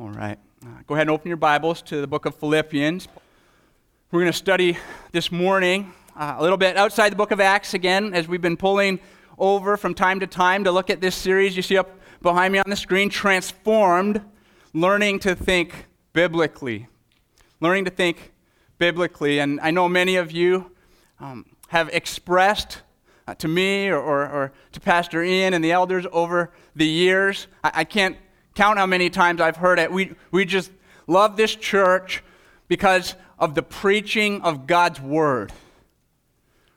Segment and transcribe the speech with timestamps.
[0.00, 0.38] All right.
[0.64, 3.06] Uh, go ahead and open your Bibles to the book of Philippians.
[4.10, 4.78] We're going to study
[5.12, 8.56] this morning uh, a little bit outside the book of Acts again, as we've been
[8.56, 8.98] pulling
[9.36, 11.90] over from time to time to look at this series you see up
[12.22, 14.22] behind me on the screen Transformed,
[14.72, 15.84] Learning to Think
[16.14, 16.88] Biblically.
[17.60, 18.32] Learning to think
[18.78, 19.38] biblically.
[19.38, 20.70] And I know many of you
[21.18, 22.80] um, have expressed
[23.28, 27.48] uh, to me or, or, or, to Pastor Ian and the elders over the years.
[27.62, 28.16] I, I can't
[28.54, 29.92] count how many times I've heard it.
[29.92, 30.70] We, we just
[31.06, 32.22] love this church
[32.68, 35.52] because of the preaching of God's Word.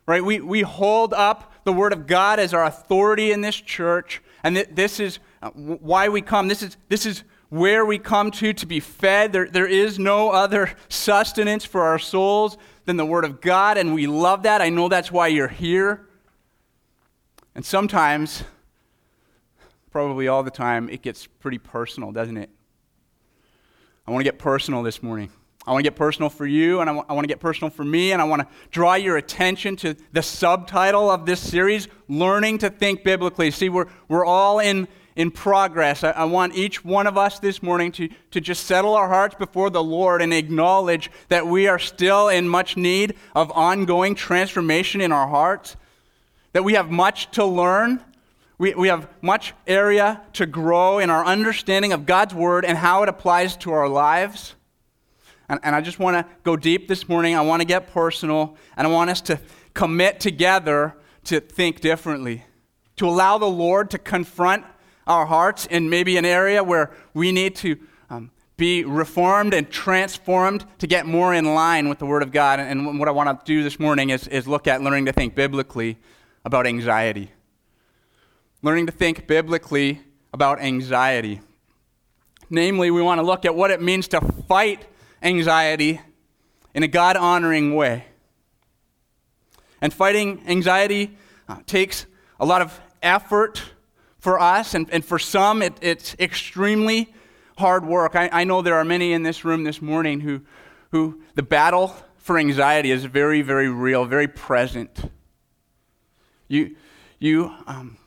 [0.06, 0.24] Right?
[0.24, 4.56] We, we hold up the Word of God as our authority in this church, and
[4.56, 6.48] th- this is uh, why we come.
[6.48, 9.32] This is, this is where we come to to be fed.
[9.32, 13.94] There, there is no other sustenance for our souls than the Word of God, and
[13.94, 14.62] we love that.
[14.62, 16.08] I know that's why you're here.
[17.56, 18.44] And sometimes
[19.94, 22.50] probably all the time, it gets pretty personal, doesn't it?
[24.08, 25.30] I want to get personal this morning.
[25.68, 27.70] I want to get personal for you, and I want, I want to get personal
[27.70, 31.88] for me, and I want to draw your attention to the subtitle of this series
[32.10, 33.52] Learning to Think Biblically.
[33.52, 36.04] See, we're, we're all in, in progress.
[36.04, 39.36] I, I want each one of us this morning to, to just settle our hearts
[39.36, 45.02] before the Lord and acknowledge that we are still in much need of ongoing transformation
[45.02, 45.76] in our hearts,
[46.54, 48.04] that we have much to learn
[48.58, 53.04] we, we have much area to grow in our understanding of God's Word and how
[53.04, 54.56] it applies to our lives.
[55.50, 57.36] And, and I just want to go deep this morning.
[57.36, 59.40] I want to get personal, and I want us to
[59.74, 62.46] commit together to think differently,
[62.98, 64.66] to allow the Lord to confront
[65.08, 67.78] our hearts in maybe an area where we need to
[68.10, 72.60] um, be reformed and transformed to get more in line with the Word of God.
[72.60, 75.12] And, and what I want to do this morning is, is look at learning to
[75.12, 75.98] think biblically
[76.46, 77.32] about anxiety
[78.64, 80.02] learning to think biblically
[80.34, 81.42] about anxiety.
[82.50, 84.86] Namely, we want to look at what it means to fight
[85.22, 86.00] anxiety
[86.74, 88.06] in a God honoring way.
[89.82, 91.18] And fighting anxiety
[91.50, 92.06] uh, takes
[92.40, 93.62] a lot of effort
[94.18, 97.14] for us, and, and for some, it, it's extremely
[97.58, 98.16] hard work.
[98.16, 100.42] I, I know there are many in this room this morning who,
[100.92, 105.12] who the battle for anxiety is very, very real, very present.
[106.48, 106.78] You,
[107.20, 107.98] you um,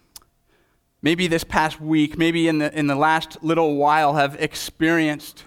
[1.06, 5.44] maybe this past week, maybe in the, in the last little while, have experienced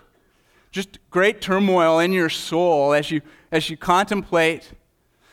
[0.71, 3.19] just great turmoil in your soul as you,
[3.51, 4.71] as you contemplate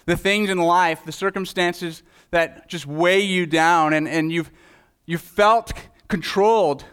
[0.05, 4.51] the things in life, the circumstances that just weigh you down, and, and you've,
[5.05, 5.73] you've felt
[6.09, 6.85] controlled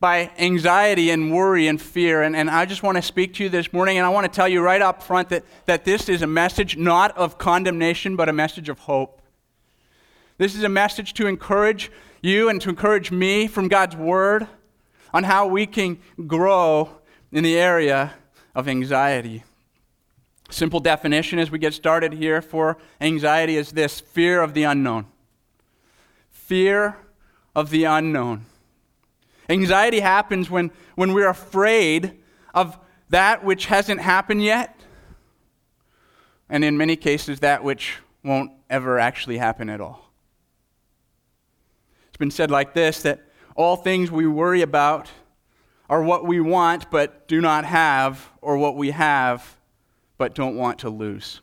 [0.00, 2.20] by anxiety and worry and fear.
[2.20, 4.36] And, and I just want to speak to you this morning, and I want to
[4.36, 8.28] tell you right up front that, that this is a message not of condemnation, but
[8.28, 9.22] a message of hope.
[10.36, 11.92] This is a message to encourage
[12.24, 14.48] you and to encourage me from God's Word
[15.12, 16.90] on how we can grow
[17.30, 18.14] in the area
[18.54, 19.44] of anxiety.
[20.50, 25.06] Simple definition as we get started here for anxiety is this fear of the unknown.
[26.30, 26.96] Fear
[27.54, 28.46] of the unknown.
[29.48, 32.18] Anxiety happens when, when we're afraid
[32.54, 32.78] of
[33.10, 34.80] that which hasn't happened yet,
[36.48, 40.03] and in many cases, that which won't ever actually happen at all.
[42.14, 43.24] It's been said like this that
[43.56, 45.10] all things we worry about
[45.90, 49.56] are what we want but do not have, or what we have
[50.16, 51.40] but don't want to lose.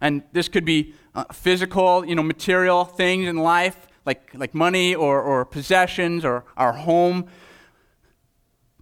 [0.00, 4.94] And this could be uh, physical, you know, material things in life, like, like money
[4.94, 7.26] or, or possessions or our home.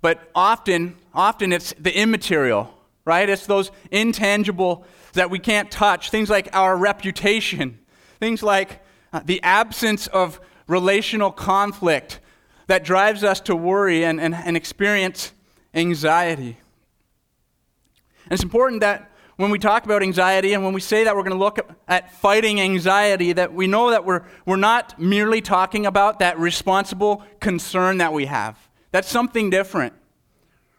[0.03, 2.71] But often, often it's the immaterial,
[3.07, 3.27] right?
[3.27, 4.84] It's those intangible
[5.15, 7.78] that we can't touch, things like our reputation,
[8.21, 8.83] things like
[9.25, 12.21] the absence of relational conflict
[12.66, 15.32] that drives us to worry and, and, and experience
[15.75, 16.59] anxiety.
[18.25, 21.22] And it's important that when we talk about anxiety and when we say that we're
[21.22, 25.87] going to look at fighting anxiety, that we know that we're, we're not merely talking
[25.87, 28.59] about that responsible concern that we have.
[28.93, 29.92] That's something different.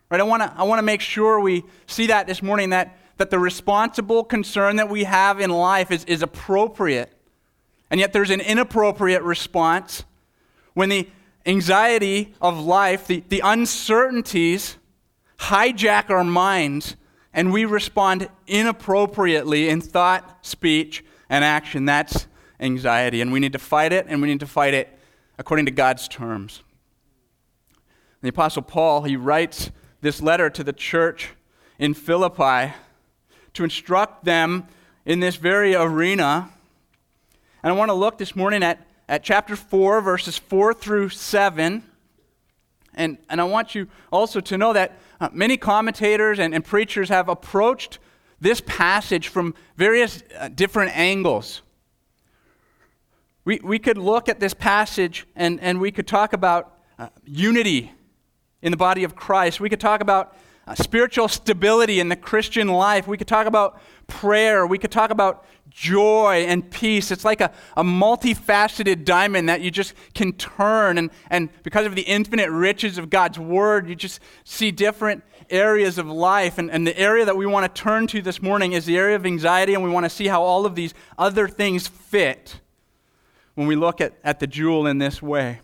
[0.10, 0.20] Right?
[0.20, 3.40] I want to I wanna make sure we see that this morning that, that the
[3.40, 7.12] responsible concern that we have in life is, is appropriate
[7.90, 10.04] and yet there's an inappropriate response
[10.74, 11.10] when the
[11.46, 14.78] anxiety of life, the, the uncertainties,
[15.40, 16.96] hijack our minds
[17.34, 21.86] and we respond inappropriately in thought, speech, and action.
[21.86, 22.28] That's
[22.60, 23.22] anxiety.
[23.22, 24.98] And we need to fight it, and we need to fight it
[25.38, 26.64] according to God's terms.
[28.24, 29.70] The Apostle Paul, he writes
[30.02, 31.30] this letter to the church
[31.78, 32.74] in Philippi
[33.54, 34.68] to instruct them
[35.06, 36.50] in this very arena
[37.64, 41.84] and I want to look this morning at, at chapter 4, verses 4 through 7.
[42.94, 47.10] And, and I want you also to know that uh, many commentators and, and preachers
[47.10, 48.00] have approached
[48.40, 51.62] this passage from various uh, different angles.
[53.46, 57.92] We, we could look at this passage and, and we could talk about uh, unity
[58.62, 59.60] in the body of Christ.
[59.60, 60.36] We could talk about
[60.68, 63.08] uh, spiritual stability in the Christian life.
[63.08, 64.68] We could talk about prayer.
[64.68, 67.10] We could talk about joy and peace.
[67.12, 70.98] It's like a, a multifaceted diamond that you just can turn.
[70.98, 75.98] And, and because of the infinite riches of God's Word, you just see different areas
[75.98, 76.58] of life.
[76.58, 79.16] And, and the area that we want to turn to this morning is the area
[79.16, 82.60] of anxiety, and we want to see how all of these other things fit
[83.56, 85.62] when we look at, at the jewel in this way.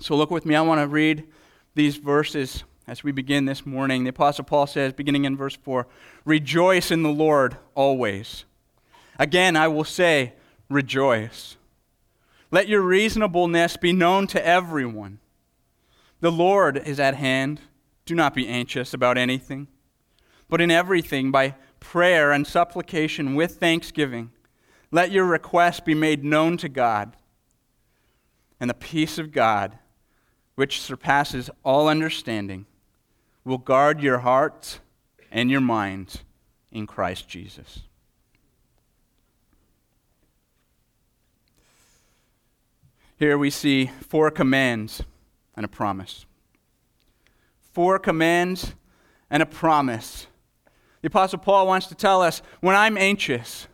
[0.00, 0.54] So look with me.
[0.54, 1.26] I want to read
[1.74, 4.04] these verses as we begin this morning.
[4.04, 5.86] The Apostle Paul says, beginning in verse 4,
[6.24, 8.44] Rejoice in the Lord always.
[9.18, 10.34] Again, I will say,
[10.68, 11.56] Rejoice.
[12.50, 15.18] Let your reasonableness be known to everyone.
[16.20, 17.60] The Lord is at hand.
[18.04, 19.66] Do not be anxious about anything,
[20.48, 24.30] but in everything, by prayer and supplication with thanksgiving,
[24.92, 27.16] let your requests be made known to God.
[28.60, 29.78] And the peace of God,
[30.54, 32.66] which surpasses all understanding,
[33.46, 34.80] will guard your heart
[35.30, 36.22] and your mind
[36.72, 37.84] in Christ Jesus.
[43.16, 45.02] Here we see four commands
[45.54, 46.26] and a promise.
[47.72, 48.74] Four commands
[49.30, 50.26] and a promise.
[51.00, 53.68] The Apostle Paul wants to tell us when I'm anxious,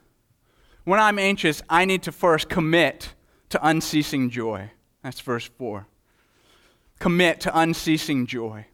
[0.85, 3.15] when I'm anxious, I need to first commit
[3.49, 4.71] to unceasing joy.
[5.03, 5.87] That's verse 4.
[6.99, 8.67] Commit to unceasing joy.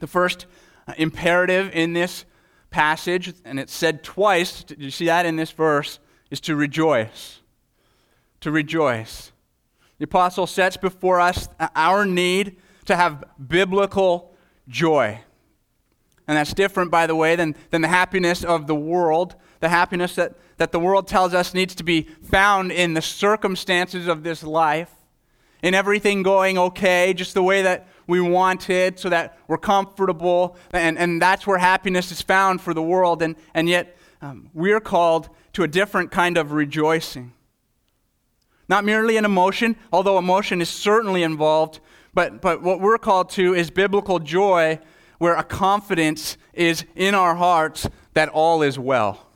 [0.00, 0.46] The first
[0.86, 2.24] uh, imperative in this
[2.70, 5.98] passage, and it's said twice, you see that in this verse,
[6.30, 7.40] is to rejoice.
[8.40, 9.32] To rejoice.
[9.98, 12.56] The apostle sets before us our need
[12.86, 14.34] to have biblical
[14.68, 15.20] joy.
[16.26, 20.14] And that's different, by the way, than, than the happiness of the world, the happiness
[20.14, 24.42] that, that the world tells us needs to be found in the circumstances of this
[24.42, 24.90] life,
[25.62, 30.56] in everything going okay, just the way that we wanted so that we're comfortable.
[30.72, 33.22] And, and that's where happiness is found for the world.
[33.22, 37.32] And, and yet, um, we're called to a different kind of rejoicing.
[38.68, 41.80] Not merely an emotion, although emotion is certainly involved,
[42.12, 44.78] but, but what we're called to is biblical joy,
[45.18, 49.26] where a confidence is in our hearts that all is well.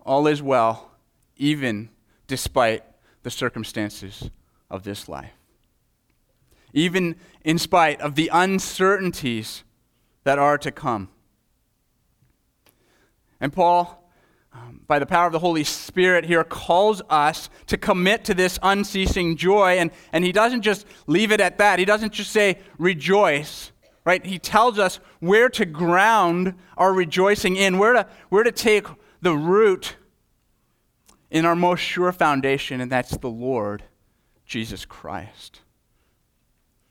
[0.00, 0.90] All is well,
[1.36, 1.90] even
[2.26, 2.84] despite
[3.22, 4.30] the circumstances
[4.70, 5.39] of this life
[6.72, 9.64] even in spite of the uncertainties
[10.24, 11.08] that are to come.
[13.40, 14.10] And Paul,
[14.52, 18.58] um, by the power of the Holy Spirit, here calls us to commit to this
[18.62, 19.78] unceasing joy.
[19.78, 23.72] And, and he doesn't just leave it at that, he doesn't just say, rejoice.
[24.04, 24.24] Right?
[24.24, 28.86] He tells us where to ground our rejoicing in, where to, where to take
[29.20, 29.96] the root
[31.30, 33.84] in our most sure foundation, and that's the Lord
[34.46, 35.60] Jesus Christ.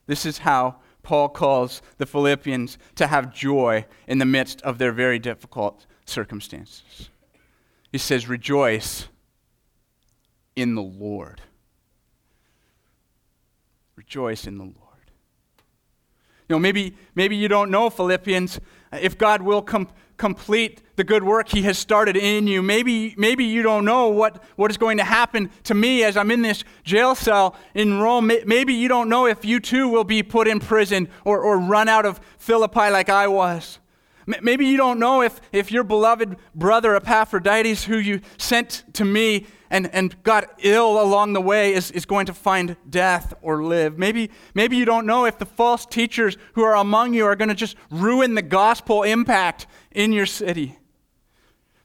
[0.09, 4.91] This is how Paul calls the Philippians to have joy in the midst of their
[4.91, 7.11] very difficult circumstances.
[7.91, 9.07] He says, Rejoice
[10.55, 11.41] in the Lord.
[13.95, 15.11] Rejoice in the Lord.
[16.47, 18.59] You know, maybe, maybe you don't know Philippians.
[18.91, 22.61] If God will come complete the good work he has started in you.
[22.61, 26.29] Maybe, maybe you don't know what, what is going to happen to me as I'm
[26.29, 28.29] in this jail cell in Rome.
[28.45, 31.87] Maybe you don't know if you too will be put in prison or, or run
[31.87, 33.79] out of Philippi like I was.
[34.41, 39.47] Maybe you don't know if, if your beloved brother Epaphroditus, who you sent to me
[39.69, 43.97] and, and got ill along the way, is, is going to find death or live.
[43.97, 47.47] Maybe, maybe you don't know if the false teachers who are among you are going
[47.49, 50.78] to just ruin the gospel impact in your city.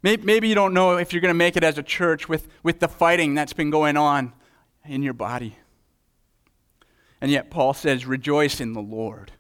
[0.05, 2.79] Maybe you don't know if you're going to make it as a church with, with
[2.79, 4.35] the fighting that's been going on
[4.85, 5.57] in your body.
[7.23, 9.33] And yet, Paul says, rejoice in the Lord.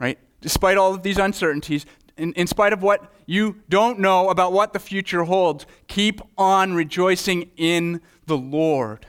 [0.00, 0.18] Right?
[0.40, 1.86] Despite all of these uncertainties,
[2.16, 6.74] in, in spite of what you don't know about what the future holds, keep on
[6.74, 9.06] rejoicing in the Lord.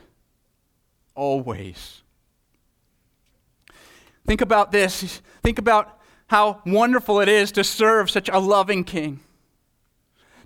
[1.15, 2.03] Always.
[4.27, 5.23] Think about this.
[5.41, 9.21] Think about how wonderful it is to serve such a loving King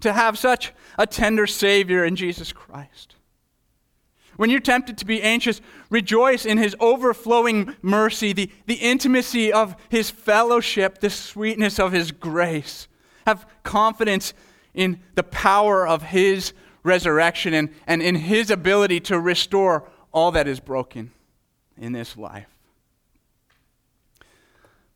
[0.03, 3.15] to have such a tender Savior in Jesus Christ.
[4.35, 9.75] When you're tempted to be anxious, rejoice in His overflowing mercy, the, the intimacy of
[9.89, 12.87] His fellowship, the sweetness of His grace.
[13.25, 14.33] Have confidence
[14.73, 20.47] in the power of His resurrection and, and in His ability to restore all that
[20.47, 21.11] is broken.
[21.77, 22.52] in this life.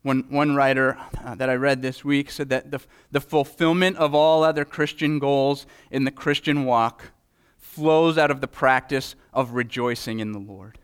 [0.08, 2.80] One, one writer uh, that I read this week said that the,
[3.12, 7.12] the fulfillment of all other Christian goals in the Christian walk
[7.58, 10.80] flows out of the practice of rejoicing in the Lord.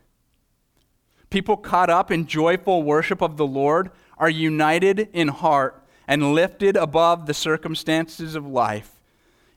[1.30, 6.76] People caught up in joyful worship of the Lord are united in heart and lifted
[6.76, 9.00] above the circumstances of life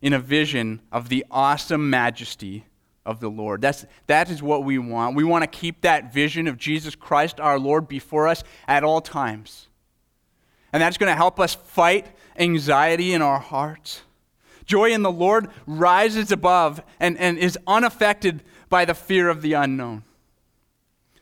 [0.01, 2.66] in a vision of the awesome majesty
[3.07, 3.61] of the Lord.
[3.61, 5.15] That's, that is what we want.
[5.15, 9.01] We want to keep that vision of Jesus Christ our Lord before us at all
[9.01, 9.67] times.
[10.73, 12.05] And that's going to help us fight
[12.37, 14.01] anxiety in our hearts.
[14.65, 19.53] Joy in the Lord rises above and, and is unaffected by the fear of the
[19.53, 20.03] unknown.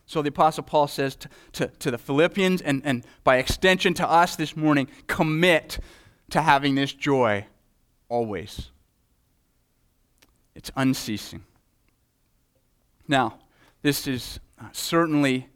[0.08, 4.10] So the Apostle Paul says to, to, to, the Philippians and, and by extension to
[4.10, 5.80] us this morning commit
[6.32, 7.46] to having this joy
[8.10, 8.72] always.
[10.56, 11.44] It's unceasing.
[13.08, 13.40] Now,
[13.82, 15.50] this is uh, certainly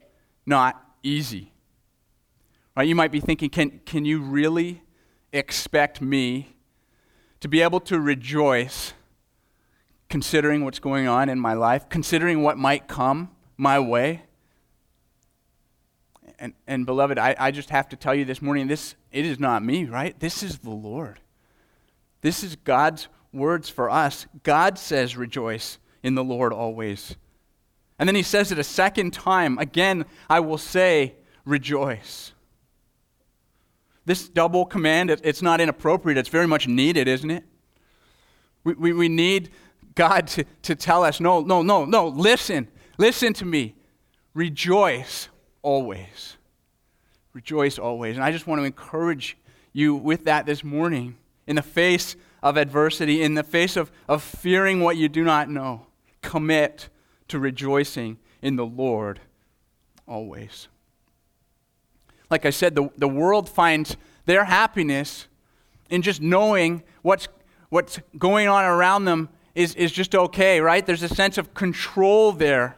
[0.45, 1.51] not easy.
[2.75, 2.87] Right?
[2.87, 4.83] You might be thinking, can, can you really
[5.33, 6.55] expect me
[7.39, 8.93] to be able to rejoice
[10.09, 14.23] considering what's going on in my life, considering what might come my way?
[16.39, 19.39] And, and beloved, I, I just have to tell you this morning, this it is
[19.39, 20.17] not me, right?
[20.19, 21.19] This is the Lord.
[22.21, 24.25] This is God's words for us.
[24.43, 27.15] God says, rejoice in the Lord always.
[27.99, 29.57] And then he says it a second time.
[29.59, 31.15] Again, I will say,
[31.45, 32.31] rejoice.
[34.05, 36.17] This double command, it's not inappropriate.
[36.17, 37.43] It's very much needed, isn't it?
[38.63, 39.51] We, we, we need
[39.95, 43.75] God to, to tell us, no, no, no, no, listen, listen to me.
[44.33, 45.27] Rejoice
[45.61, 46.37] always.
[47.33, 48.15] Rejoice always.
[48.15, 49.37] And I just want to encourage
[49.73, 54.23] you with that this morning in the face of adversity, in the face of, of
[54.23, 55.85] fearing what you do not know.
[56.21, 56.89] Commit
[57.29, 59.19] to rejoicing in the Lord
[60.07, 60.67] always.
[62.29, 65.27] Like I said, the, the world finds their happiness
[65.89, 67.27] in just knowing what's,
[67.69, 70.85] what's going on around them is, is just okay, right?
[70.85, 72.77] There's a sense of control there.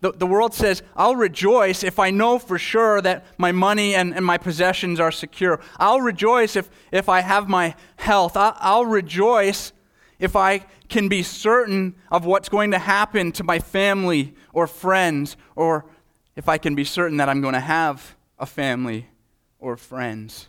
[0.00, 4.14] The, the world says, I'll rejoice if I know for sure that my money and,
[4.14, 5.60] and my possessions are secure.
[5.78, 8.36] I'll rejoice if, if I have my health.
[8.36, 9.72] I'll, I'll rejoice
[10.18, 15.36] if I can be certain of what's going to happen to my family or friends,
[15.56, 15.86] or
[16.36, 19.08] if I can be certain that I'm going to have a family
[19.58, 20.48] or friends.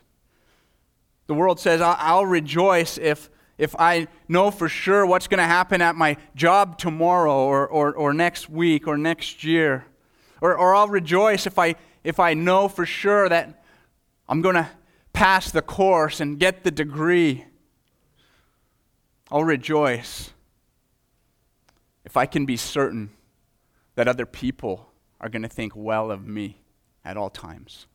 [1.27, 5.81] The world says, I'll rejoice if, if I know for sure what's going to happen
[5.81, 9.86] at my job tomorrow or, or, or next week or next year.
[10.41, 13.63] Or, or I'll rejoice if I, if I know for sure that
[14.27, 14.69] I'm going to
[15.13, 17.45] pass the course and get the degree.
[19.32, 20.32] I'll rejoice
[22.03, 23.12] if I can be certain
[23.96, 26.62] that other people are going to think well of me
[27.03, 27.88] at all times.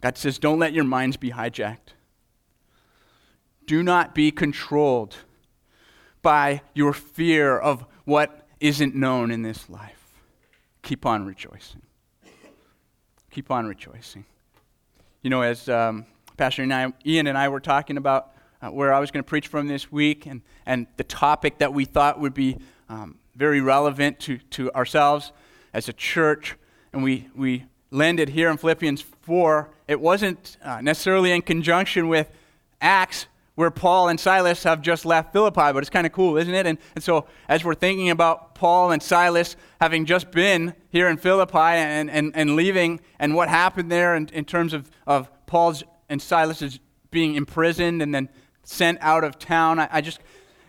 [0.00, 1.94] God says, don't let your minds be hijacked.
[3.66, 5.16] Do not be controlled
[6.20, 10.20] by your fear of what isn't known in this life.
[10.82, 11.82] Keep on rejoicing.
[13.30, 14.26] Keep on rejoicing.
[15.22, 16.04] You know, as um,
[16.36, 19.28] Pastor and I, Ian and I were talking about uh, where I was going to
[19.28, 22.56] preach from this week and, and the topic that we thought would be
[22.88, 25.32] um, very relevant to, to ourselves
[25.72, 26.56] as a church.
[26.92, 29.70] And we, we landed here in Philippians 4.
[29.86, 32.30] It wasn't uh, necessarily in conjunction with
[32.80, 36.52] Acts, where Paul and Silas have just left Philippi, but it's kind of cool, isn't
[36.52, 36.66] it?
[36.66, 41.16] And, and so, as we're thinking about Paul and Silas having just been here in
[41.16, 45.84] Philippi and, and, and leaving, and what happened there in, in terms of, of Paul's
[46.14, 46.78] and Silas is
[47.10, 48.28] being imprisoned and then
[48.62, 49.80] sent out of town.
[49.80, 50.20] I, I, just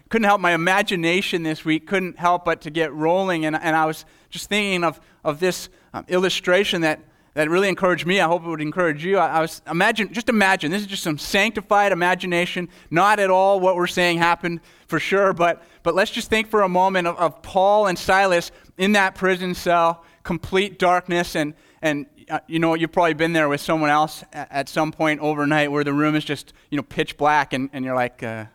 [0.10, 3.46] couldn't help my imagination this week, couldn't help but to get rolling.
[3.46, 7.00] And, and I was just thinking of, of this um, illustration that,
[7.36, 8.20] that really encouraged me.
[8.20, 9.20] I hope it would encourage you.
[9.20, 13.60] I, I, was imagine, just imagine, this is just some sanctified imagination, not at all
[13.60, 17.18] what we're saying happened for sure, but, but let's just think for a moment of,
[17.18, 18.50] of Paul and Silas
[18.80, 22.08] in that prison cell, complete darkness, and, and
[22.48, 25.94] you know, you've probably been there with someone else at, some point overnight where the
[25.94, 28.46] room is just, you know, pitch black and, and you're like, uh,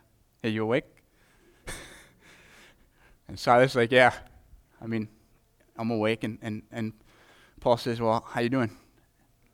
[0.43, 0.85] are you awake?
[3.27, 4.13] and Silas is like, yeah,
[4.81, 5.07] I mean,
[5.77, 6.23] I'm awake.
[6.23, 6.93] And, and, and
[7.59, 8.71] Paul says, well, how you doing?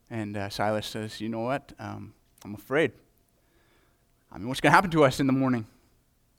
[0.10, 1.74] And uh, Silas says, you know what?
[1.80, 2.94] Um, I'm afraid.
[4.32, 5.66] I mean, what's going to happen to us in the morning?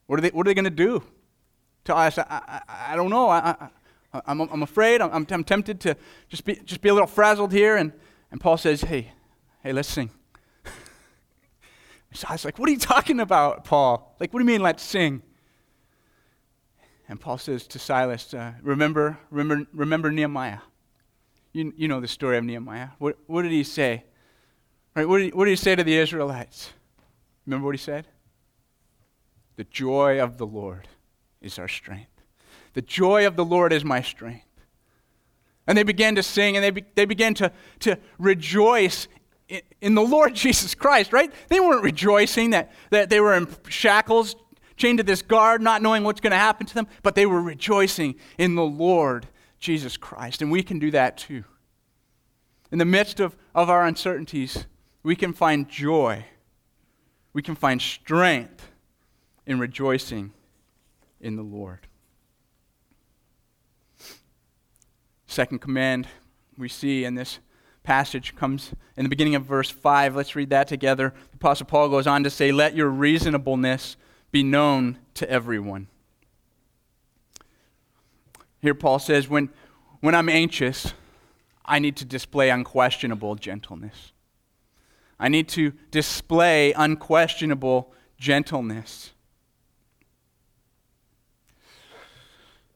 [0.06, 1.02] What are they, what are they going to do
[1.84, 2.18] to us?
[2.18, 3.28] I, I, I don't know.
[3.28, 3.68] I,
[4.12, 5.00] I'm, I'm afraid.
[5.00, 5.96] I'm, I'm tempted to
[6.28, 7.76] just be, just be a little frazzled here.
[7.76, 7.92] And,
[8.30, 9.12] and Paul says, hey,
[9.62, 10.10] hey, let's sing.
[12.12, 14.16] so I was like, what are you talking about, Paul?
[14.18, 15.22] Like, what do you mean, let's sing?
[17.08, 20.58] And Paul says to Silas, uh, remember, remember, remember Nehemiah.
[21.52, 22.88] You, you know the story of Nehemiah.
[22.98, 24.04] What, what did he say?
[24.94, 26.72] Right, what, did he, what did he say to the Israelites?
[27.46, 28.06] Remember what he said?
[29.56, 30.86] The joy of the Lord
[31.40, 32.17] is our strength.
[32.74, 34.44] The joy of the Lord is my strength.
[35.66, 39.06] And they began to sing and they, be, they began to, to rejoice
[39.48, 41.32] in, in the Lord Jesus Christ, right?
[41.48, 44.36] They weren't rejoicing that, that they were in shackles,
[44.76, 47.42] chained to this guard, not knowing what's going to happen to them, but they were
[47.42, 49.26] rejoicing in the Lord
[49.58, 50.40] Jesus Christ.
[50.40, 51.44] And we can do that too.
[52.70, 54.66] In the midst of, of our uncertainties,
[55.02, 56.24] we can find joy,
[57.32, 58.70] we can find strength
[59.46, 60.32] in rejoicing
[61.20, 61.87] in the Lord.
[65.28, 66.08] Second command
[66.56, 67.38] we see in this
[67.84, 70.16] passage comes in the beginning of verse 5.
[70.16, 71.14] Let's read that together.
[71.30, 73.96] The Apostle Paul goes on to say, Let your reasonableness
[74.32, 75.88] be known to everyone.
[78.60, 79.50] Here, Paul says, when,
[80.00, 80.94] when I'm anxious,
[81.64, 84.12] I need to display unquestionable gentleness.
[85.20, 89.12] I need to display unquestionable gentleness.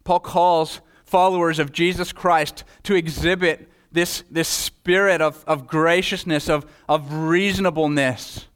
[0.05, 0.81] Paul calls
[1.13, 8.47] followers of Jesus Christ to exhibit this, this spirit of, of graciousness, of, of reasonableness.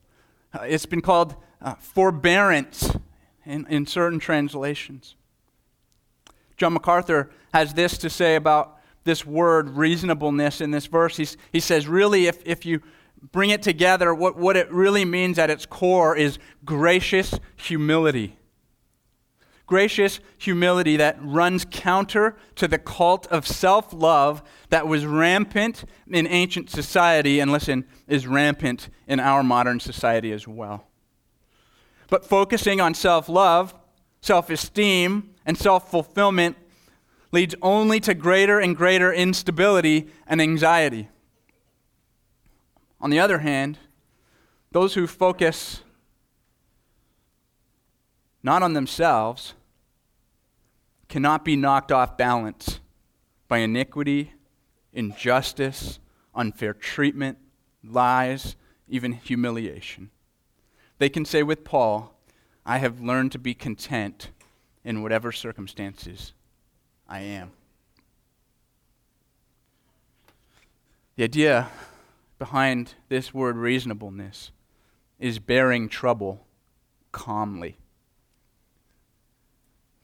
[0.55, 2.97] Uh, it's been called uh, forbearance
[3.45, 5.17] in, in certain translations.
[6.57, 11.19] John MacArthur has this to say about this word reasonableness in this verse.
[11.19, 12.81] He's, he says, really, if, if you
[13.33, 18.39] bring it together, what, what it really means at its core is gracious humility.
[19.67, 26.27] Gracious humility that runs counter to the cult of self love that was rampant in
[26.27, 30.87] ancient society, and listen, is rampant in our modern society as well.
[32.09, 33.75] But focusing on self love,
[34.21, 36.57] self esteem, and self fulfillment
[37.33, 41.09] leads only to greater and greater instability and anxiety.
[43.01, 43.79] On the other hand,
[44.71, 45.83] those who focus
[48.47, 49.55] not on themselves
[51.09, 52.79] cannot be knocked off balance
[53.49, 54.33] by iniquity,
[54.93, 55.99] injustice,
[56.33, 57.39] unfair treatment,
[57.83, 58.55] lies,
[58.89, 60.11] even humiliation.
[60.99, 62.15] They can say with Paul,
[62.65, 64.31] I have learned to be content
[64.85, 66.33] in whatever circumstances
[67.09, 67.51] I am.
[71.17, 71.69] The idea
[72.39, 74.53] behind this word reasonableness
[75.19, 76.47] is bearing trouble
[77.11, 77.79] calmly.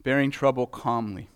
[0.03, 1.29] Bearing trouble calmly.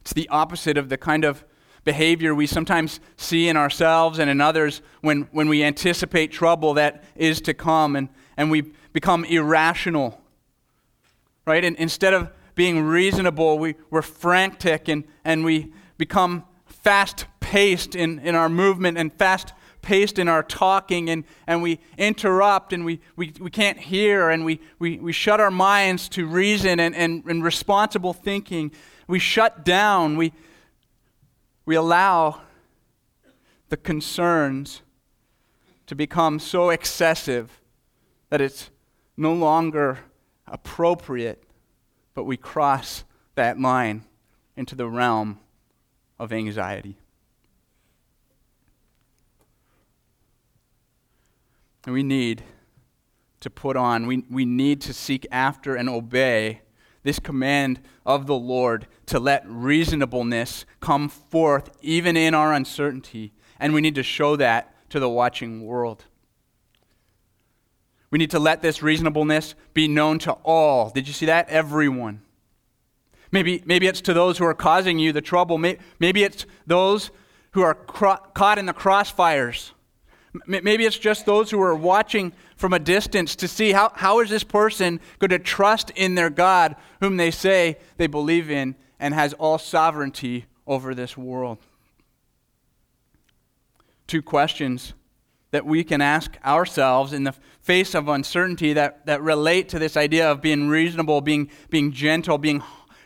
[0.00, 1.44] It's the opposite of the kind of
[1.84, 7.04] behavior we sometimes see in ourselves and in others when, when we anticipate trouble that
[7.16, 10.20] is to come and, and we become irrational.
[11.46, 11.64] Right?
[11.64, 18.18] And instead of being reasonable, we, we're frantic and, and we become fast paced in,
[18.20, 23.00] in our movement and fast paced in our talking and, and we interrupt and we,
[23.16, 27.24] we, we can't hear and we, we, we shut our minds to reason and, and,
[27.24, 28.70] and responsible thinking.
[29.06, 30.16] We shut down.
[30.16, 30.32] We,
[31.64, 32.40] we allow
[33.68, 34.82] the concerns
[35.86, 37.60] to become so excessive
[38.28, 38.70] that it's
[39.16, 39.98] no longer
[40.46, 41.42] appropriate,
[42.14, 44.04] but we cross that line
[44.56, 45.38] into the realm
[46.18, 46.99] of anxiety.
[51.84, 52.42] And we need
[53.40, 56.60] to put on, we, we need to seek after and obey
[57.02, 63.32] this command of the Lord to let reasonableness come forth even in our uncertainty.
[63.58, 66.04] And we need to show that to the watching world.
[68.10, 70.90] We need to let this reasonableness be known to all.
[70.90, 71.48] Did you see that?
[71.48, 72.22] Everyone.
[73.32, 75.56] Maybe, maybe it's to those who are causing you the trouble.
[75.56, 77.10] Maybe it's those
[77.52, 79.70] who are cro- caught in the crossfires.
[80.46, 84.30] Maybe it's just those who are watching from a distance to see how, how is
[84.30, 89.12] this person going to trust in their God, whom they say they believe in and
[89.12, 91.58] has all sovereignty over this world.
[94.06, 94.94] Two questions
[95.50, 99.96] that we can ask ourselves in the face of uncertainty that, that relate to this
[99.96, 102.62] idea of being reasonable, being, being gentle, being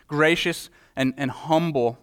[0.07, 1.97] gracious, and, and humble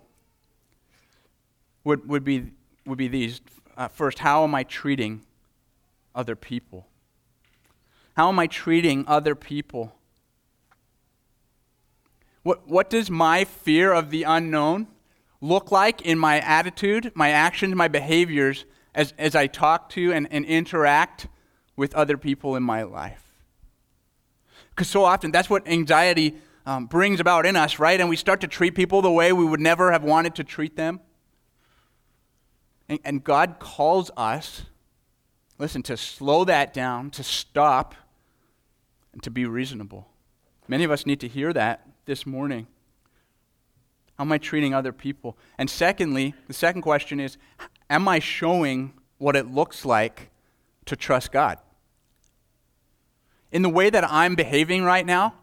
[1.85, 2.50] would, would, be,
[2.87, 3.40] would be these.
[3.76, 5.22] Uh, first, how am I treating
[6.14, 6.87] other people?
[8.16, 9.94] How am I treating other people?
[12.42, 14.88] What, what does my fear of the unknown
[15.40, 20.28] look like in my attitude, my actions, my behaviors as, as I talk to and,
[20.30, 21.28] and interact
[21.76, 23.24] with other people in my life?
[24.70, 27.98] Because so often that's what anxiety um, brings about in us, right?
[27.98, 30.76] And we start to treat people the way we would never have wanted to treat
[30.76, 31.00] them.
[32.88, 34.62] And, and God calls us,
[35.59, 37.95] listen, to slow that down, to stop,
[39.12, 40.09] and to be reasonable.
[40.68, 42.66] Many of us need to hear that this morning.
[44.18, 45.37] How am I treating other people?
[45.59, 47.37] And secondly, the second question is
[47.90, 50.31] Am I showing what it looks like
[50.87, 51.59] to trust God?
[53.51, 55.35] In the way that I'm behaving right now,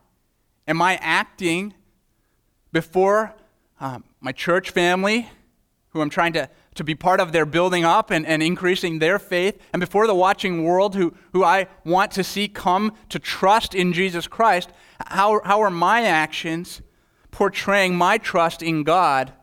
[0.67, 1.73] am I acting
[2.71, 3.36] before
[3.80, 5.30] um, my church family,
[5.89, 9.19] who I'm trying to, to be part of their building up and, and increasing their
[9.19, 13.75] faith, and before the watching world who, who I want to see come to trust
[13.75, 14.69] in Jesus Christ?
[15.07, 16.81] How, how are my actions
[17.31, 19.33] portraying my trust in God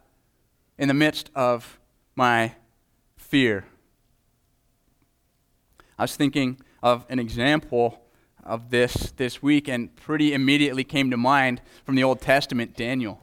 [0.78, 1.78] in the midst of
[2.14, 2.54] my
[3.18, 3.66] fear?
[5.98, 8.00] I was thinking of an example
[8.44, 13.20] of this this week and pretty immediately came to mind from the Old Testament Daniel.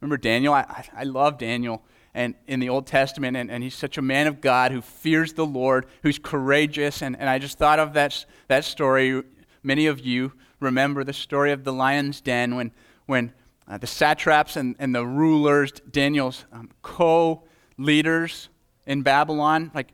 [0.00, 0.52] Remember Daniel?
[0.52, 1.84] I, I love Daniel
[2.16, 5.34] and in the Old Testament, and, and he's such a man of God who fears
[5.34, 7.02] the Lord, who's courageous.
[7.02, 9.22] And, and I just thought of that, that story.
[9.62, 12.72] Many of you remember the story of the lion's den when,
[13.04, 13.34] when
[13.68, 17.44] uh, the satraps and, and the rulers, Daniel's um, co
[17.76, 18.48] leaders
[18.86, 19.92] in Babylon, like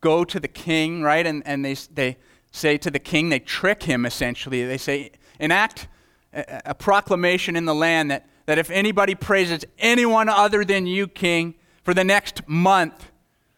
[0.00, 1.26] go to the king, right?
[1.26, 2.16] And, and they, they
[2.52, 4.64] say to the king, they trick him essentially.
[4.64, 5.88] They say, enact
[6.32, 11.06] a, a proclamation in the land that that if anybody praises anyone other than you,
[11.06, 13.10] King, for the next month,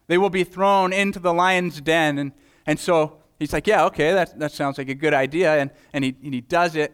[0.07, 2.19] they will be thrown into the lion's den.
[2.19, 2.33] And,
[2.67, 5.57] and so he's like, Yeah, okay, that, that sounds like a good idea.
[5.59, 6.93] And, and, he, and he does it,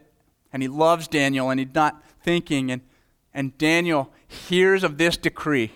[0.53, 2.71] and he loves Daniel, and he's not thinking.
[2.71, 2.83] And,
[3.33, 5.73] and Daniel hears of this decree.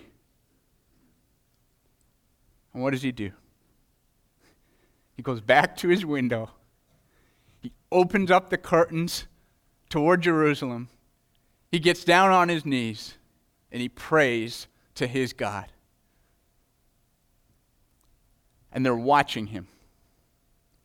[2.73, 3.31] And what does he do?
[5.15, 6.51] He goes back to his window.
[7.61, 9.25] He opens up the curtains
[9.89, 10.89] toward Jerusalem
[11.71, 13.15] he gets down on his knees
[13.71, 15.71] and he prays to his God.
[18.71, 19.67] And they're watching him.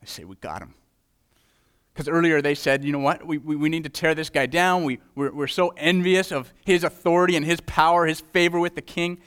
[0.00, 0.74] They say, We got him.
[1.92, 4.46] Because earlier they said, you know what, we, we, we need to tear this guy
[4.46, 4.82] down.
[4.82, 8.82] We, we're, we're so envious of his authority and his power, his favor with the
[8.82, 9.20] king.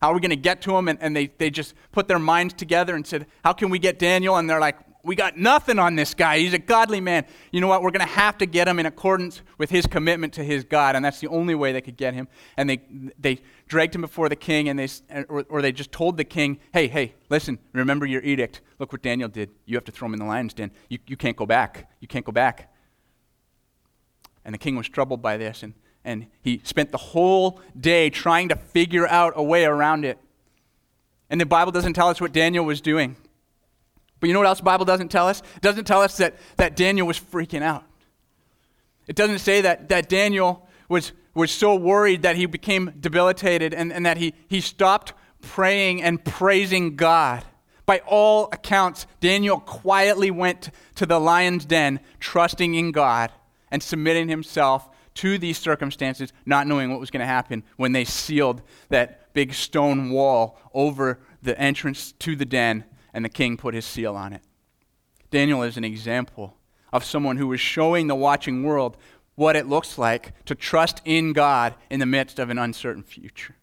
[0.00, 0.88] How are we going to get to him?
[0.88, 3.98] And, and they, they just put their minds together and said, How can we get
[3.98, 4.36] Daniel?
[4.36, 6.38] And they're like, we got nothing on this guy.
[6.38, 7.26] He's a godly man.
[7.52, 7.82] You know what?
[7.82, 10.96] We're going to have to get him in accordance with his commitment to his God,
[10.96, 12.26] and that's the only way they could get him.
[12.56, 12.80] And they,
[13.18, 14.88] they dragged him before the king, and they,
[15.28, 18.62] or, or they just told the king, hey, hey, listen, remember your edict.
[18.78, 19.50] Look what Daniel did.
[19.66, 20.70] You have to throw him in the lion's den.
[20.88, 21.90] You, you can't go back.
[22.00, 22.72] You can't go back.
[24.44, 28.48] And the king was troubled by this, and, and he spent the whole day trying
[28.48, 30.18] to figure out a way around it.
[31.28, 33.16] And the Bible doesn't tell us what Daniel was doing.
[34.24, 35.42] But you know what else the Bible doesn't tell us?
[35.54, 37.84] It doesn't tell us that, that Daniel was freaking out.
[39.06, 43.92] It doesn't say that, that Daniel was, was so worried that he became debilitated and,
[43.92, 47.44] and that he, he stopped praying and praising God.
[47.84, 53.30] By all accounts, Daniel quietly went to the lion's den, trusting in God
[53.70, 58.06] and submitting himself to these circumstances, not knowing what was going to happen when they
[58.06, 62.84] sealed that big stone wall over the entrance to the den
[63.14, 64.42] and the king put his seal on it.
[65.30, 66.58] Daniel is an example
[66.92, 68.96] of someone who was showing the watching world
[69.36, 73.56] what it looks like to trust in God in the midst of an uncertain future.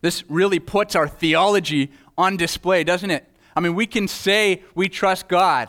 [0.00, 3.28] This really puts our theology on display, doesn't it?
[3.54, 5.68] I mean, we can say we trust God.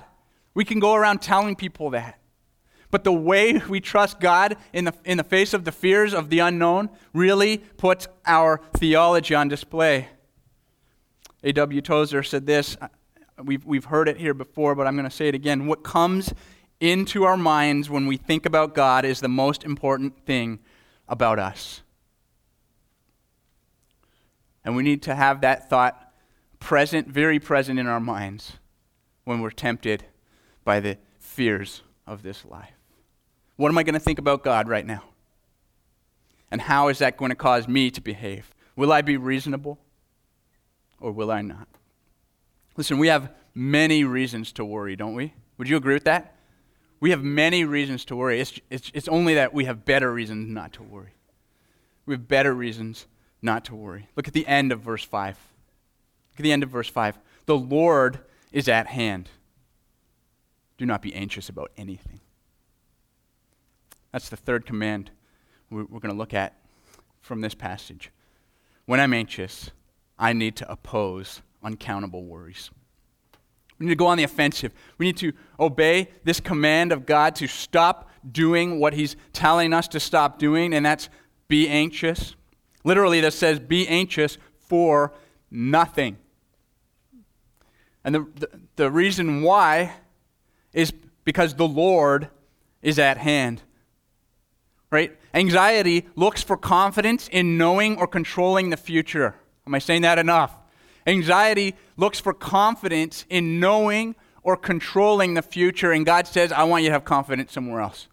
[0.54, 2.20] We can go around telling people that.
[2.90, 6.30] But the way we trust God in the, in the face of the fears of
[6.30, 10.10] the unknown really puts our theology on display.
[11.44, 11.82] A.W.
[11.82, 12.78] Tozer said this.
[13.44, 15.66] We've, we've heard it here before, but I'm going to say it again.
[15.66, 16.34] What comes
[16.80, 20.60] into our minds when we think about God is the most important thing
[21.08, 21.82] about us.
[24.66, 26.14] And we need to have that thought
[26.60, 28.54] present, very present in our minds
[29.26, 30.06] when we're tempted
[30.64, 32.72] by the fears of this life.
[33.56, 35.04] What am I going to think about God right now?
[36.50, 38.54] And how is that going to cause me to behave?
[38.76, 39.80] Will I be reasonable?
[41.04, 41.68] Or will I not?
[42.78, 45.34] Listen, we have many reasons to worry, don't we?
[45.58, 46.36] Would you agree with that?
[47.02, 48.40] We have many reasons to worry.
[48.40, 51.14] It's, it's, it's only that we have better reasons not to worry.
[52.06, 53.06] We have better reasons
[53.42, 54.08] not to worry.
[54.16, 55.38] Look at the end of verse 5.
[56.32, 57.20] Look at the end of verse 5.
[57.46, 58.20] The Lord
[58.54, 59.30] is at hand.
[60.78, 62.22] Do not be anxious about anything.
[64.14, 65.12] That's the third command
[65.70, 66.56] we're, we're going to look at
[67.20, 68.10] from this passage.
[68.86, 69.72] When I'm anxious,
[70.18, 72.70] I need to oppose uncountable worries.
[73.80, 74.74] We need to go on the offensive.
[74.98, 79.88] We need to obey this command of God to stop doing what he's telling us
[79.90, 81.10] to stop doing, and that's
[81.48, 82.36] be anxious.
[82.84, 85.14] Literally, this says, be anxious for
[85.50, 86.18] nothing.
[88.04, 89.94] And the, the, the reason why
[90.74, 92.30] is because the Lord
[92.82, 93.62] is at hand.
[94.92, 95.18] Right?
[95.34, 99.36] Anxiety looks for confidence in knowing or controlling the future.
[99.66, 100.56] Am I saying that enough?
[101.06, 106.84] Anxiety looks for confidence in knowing or controlling the future, and God says, I want
[106.84, 108.08] you to have confidence somewhere else.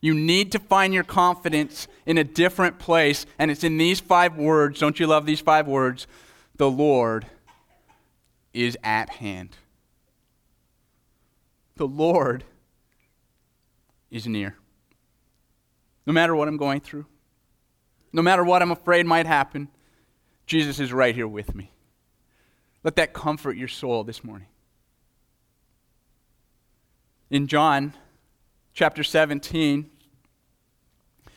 [0.00, 4.36] You need to find your confidence in a different place, and it's in these five
[4.36, 4.78] words.
[4.78, 6.06] Don't you love these five words?
[6.56, 7.26] The Lord
[8.52, 9.56] is at hand.
[11.76, 12.44] The Lord
[14.10, 14.56] is near.
[16.06, 17.06] No matter what I'm going through,
[18.12, 19.68] no matter what I'm afraid might happen,
[20.46, 21.70] Jesus is right here with me.
[22.82, 24.48] Let that comfort your soul this morning.
[27.30, 27.94] In John
[28.74, 29.90] chapter 17,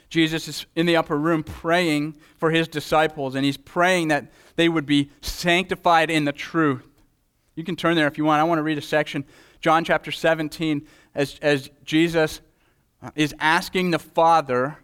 [0.10, 4.70] Jesus is in the upper room praying for his disciples, and he's praying that they
[4.70, 6.88] would be sanctified in the truth.
[7.56, 8.39] You can turn there if you want.
[8.39, 9.26] I want to read a section,
[9.62, 12.41] John chapter 17, as, as Jesus
[13.15, 14.78] is asking the Father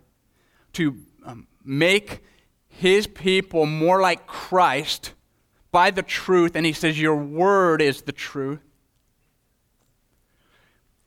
[0.74, 2.22] to um, make
[2.74, 5.14] his people more like Christ
[5.72, 8.60] by the truth, and he says, Your word is the truth.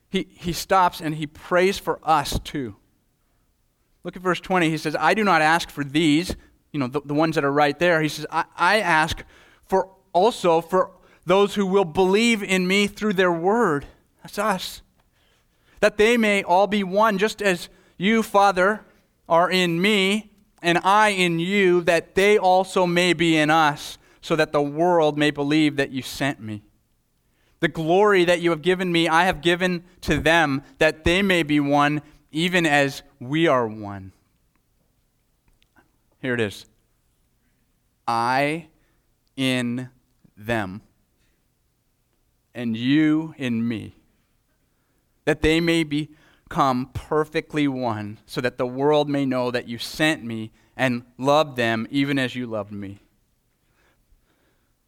[0.08, 2.76] He, he stops and he prays for us too.
[4.04, 4.70] Look at verse 20.
[4.70, 6.36] He says, I do not ask for these,
[6.72, 8.00] you know, the, the ones that are right there.
[8.00, 9.24] He says, I, I ask
[9.64, 10.92] for also for
[11.24, 13.86] those who will believe in me through their word.
[14.22, 14.82] That's us.
[15.80, 18.82] That they may all be one, just as you, Father,
[19.28, 20.30] are in me,
[20.62, 25.16] and I in you, that they also may be in us, so that the world
[25.16, 26.62] may believe that you sent me.
[27.60, 31.42] The glory that you have given me, I have given to them, that they may
[31.42, 34.12] be one, even as we are one.
[36.20, 36.66] Here it is
[38.06, 38.66] I
[39.36, 39.90] in
[40.36, 40.82] them,
[42.54, 43.94] and you in me,
[45.24, 45.82] that they may
[46.48, 51.56] become perfectly one, so that the world may know that you sent me and loved
[51.56, 53.00] them even as you loved me.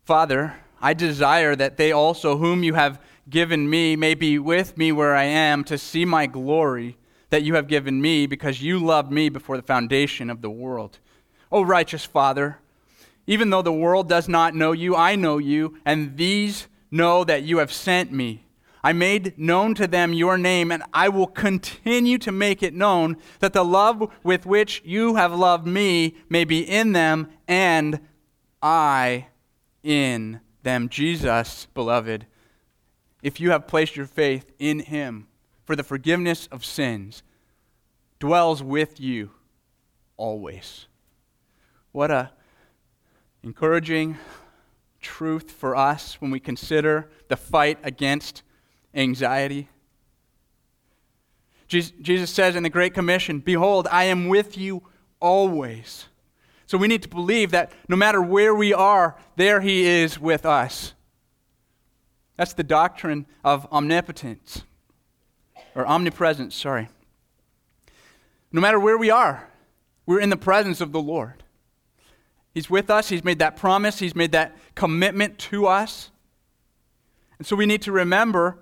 [0.05, 4.93] Father, I desire that they also, whom you have given me, may be with me
[4.93, 6.97] where I am to see my glory
[7.31, 10.99] that you have given me because you loved me before the foundation of the world.
[11.51, 12.59] O righteous Father,
[13.27, 17.43] even though the world does not know you, I know you, and these know that
[17.43, 18.45] you have sent me.
[18.83, 23.17] I made known to them your name, and I will continue to make it known
[23.41, 28.01] that the love with which you have loved me may be in them, and
[28.63, 29.29] I
[29.83, 30.89] in them.
[30.89, 32.27] Jesus, beloved,
[33.23, 35.27] if you have placed your faith in him,
[35.65, 37.23] for the forgiveness of sins
[38.19, 39.31] dwells with you
[40.17, 40.87] always.
[41.93, 42.31] What a
[43.43, 44.17] encouraging
[45.01, 48.43] truth for us when we consider the fight against
[48.95, 49.69] anxiety.
[51.69, 54.83] Jesus says in the Great Commission, Behold, I am with you
[55.21, 56.07] always.
[56.67, 60.47] So we need to believe that no matter where we are, there He is with
[60.47, 60.95] us.
[62.37, 64.63] That's the doctrine of omnipotence
[65.75, 66.89] or omnipresence, sorry.
[68.53, 69.49] No matter where we are,
[70.07, 71.43] we're in the presence of the Lord.
[72.55, 76.11] He's with us, He's made that promise, He's made that commitment to us.
[77.39, 78.59] And so we need to remember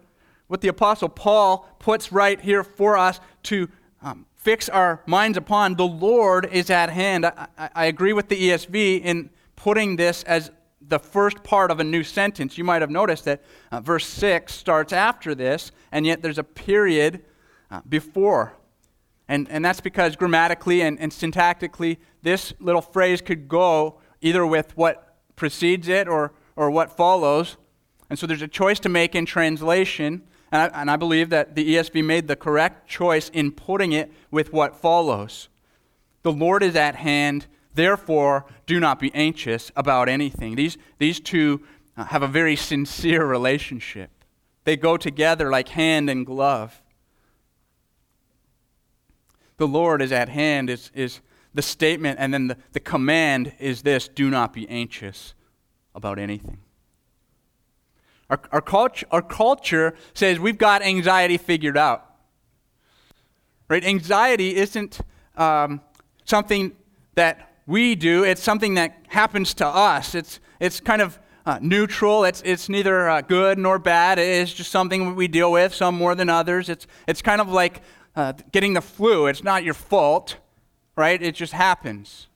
[0.49, 3.69] what the Apostle Paul puts right here for us to
[4.03, 5.75] um, fix our minds upon.
[5.75, 7.27] The Lord is at hand.
[7.27, 10.51] I, I, I agree with the ESV in putting this as
[10.89, 12.57] the first part of a new sentence.
[12.57, 16.45] You might have noticed that uh, verse 6 starts after this, and yet there's a
[16.45, 17.25] period
[17.71, 18.55] uh, before.
[19.29, 24.77] And, and that's because grammatically and, and syntactically, this little phrase could go either with
[24.77, 27.57] what precedes it or, or what follows.
[28.09, 30.23] And so there's a choice to make in translation.
[30.53, 34.13] And I, and I believe that the ESV made the correct choice in putting it
[34.31, 35.49] with what follows.
[36.23, 40.57] The Lord is at hand Therefore, do not be anxious about anything.
[40.57, 41.61] These, these two
[41.95, 44.11] uh, have a very sincere relationship,
[44.65, 46.83] they go together like hand and glove.
[49.59, 51.21] The Lord is at hand, is, is
[51.55, 55.35] the statement, and then the, the command is this do not be anxious
[55.95, 56.59] about anything.
[58.29, 62.05] Our, our, culture, our culture says we've got anxiety figured out.
[63.69, 63.85] Right?
[63.85, 65.01] Anxiety isn't
[65.37, 65.81] um,
[66.25, 66.73] something
[67.15, 68.25] that we do.
[68.25, 70.15] It's something that happens to us.
[70.15, 72.25] It's, it's kind of uh, neutral.
[72.25, 74.19] It's, it's neither uh, good nor bad.
[74.19, 76.69] It is just something we deal with, some more than others.
[76.69, 77.81] It's, it's kind of like
[78.15, 79.27] uh, getting the flu.
[79.27, 80.37] It's not your fault,
[80.97, 81.21] right?
[81.21, 82.27] It just happens.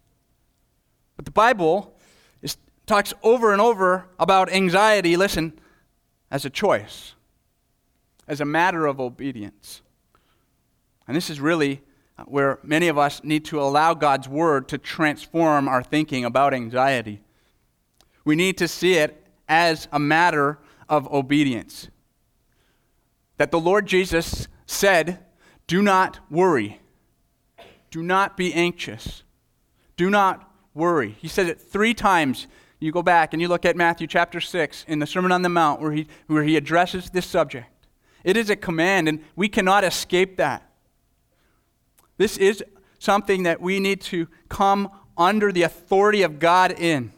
[1.17, 1.97] But the Bible
[2.43, 5.59] is, talks over and over about anxiety, listen,
[6.31, 7.15] as a choice,
[8.29, 9.83] as a matter of obedience.
[11.07, 11.83] And this is really
[12.27, 17.21] where many of us need to allow God's word to transform our thinking about anxiety.
[18.25, 21.89] We need to see it as a matter of obedience.
[23.39, 25.25] That the Lord Jesus said,
[25.67, 26.81] Do not worry.
[27.91, 29.23] Do not be anxious.
[29.97, 31.17] Do not worry.
[31.19, 32.47] He said it three times.
[32.81, 35.51] You go back and you look at Matthew chapter 6 in the Sermon on the
[35.51, 37.67] Mount where he, where he addresses this subject.
[38.25, 40.67] It is a command, and we cannot escape that.
[42.17, 42.65] This is
[42.99, 47.13] something that we need to come under the authority of God in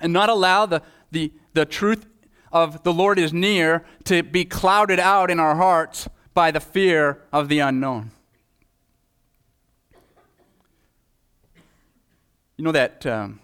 [0.00, 2.06] and not allow the, the, the truth
[2.50, 7.22] of the Lord is near to be clouded out in our hearts by the fear
[7.32, 8.10] of the unknown.
[12.56, 13.40] You know that um,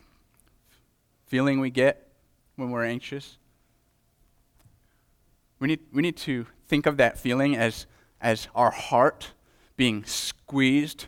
[1.28, 2.08] feeling we get
[2.56, 3.38] when we're anxious?
[5.60, 7.86] We need, we need to think of that feeling as,
[8.20, 9.32] as our heart
[9.76, 11.06] being squeezed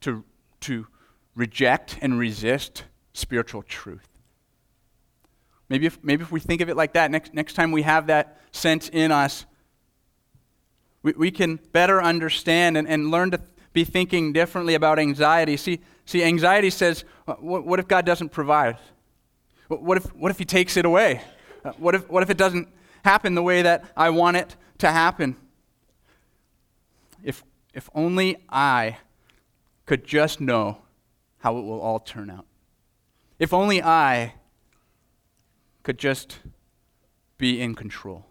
[0.00, 0.24] to,
[0.60, 0.86] to
[1.34, 4.08] reject and resist spiritual truth.
[5.68, 8.08] Maybe if, maybe if we think of it like that, next, next time we have
[8.08, 9.46] that sense in us,
[11.02, 13.40] we, we can better understand and, and learn to
[13.72, 15.56] be thinking differently about anxiety.
[15.56, 18.78] See, see anxiety says, what, what if God doesn't provide?
[19.76, 21.22] What if, what if He takes it away?
[21.64, 22.68] Uh, what, if, what if it doesn't
[23.04, 25.36] happen the way that I want it to happen?
[27.22, 28.98] If, if only I
[29.86, 30.78] could just know
[31.38, 32.46] how it will all turn out.
[33.38, 34.34] If only I
[35.82, 36.38] could just
[37.36, 38.26] be in control.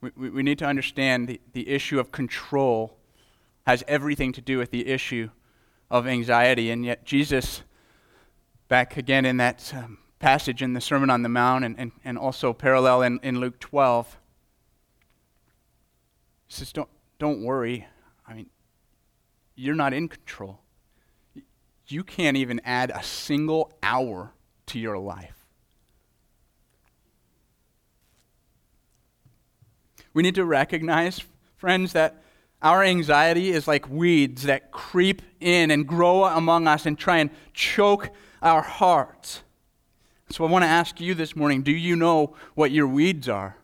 [0.00, 2.96] We, we, we, need to understand the, the issue of control
[3.66, 5.30] has everything to do with the issue
[5.90, 6.70] of anxiety.
[6.70, 7.62] And yet, Jesus,
[8.72, 12.16] back again in that um, passage in the Sermon on the Mount and, and, and
[12.16, 14.16] also parallel in, in Luke 12,
[16.46, 17.86] he says, don't, don't worry.
[18.26, 18.46] I mean,
[19.56, 20.60] you're not in control.
[21.86, 24.32] You can't even add a single hour
[24.68, 25.36] to your life.
[30.14, 31.22] We need to recognize,
[31.58, 32.22] friends, that
[32.62, 37.28] our anxiety is like weeds that creep in and grow among us and try and
[37.52, 38.08] choke
[38.42, 39.42] our hearts.
[40.30, 43.56] So I want to ask you this morning do you know what your weeds are?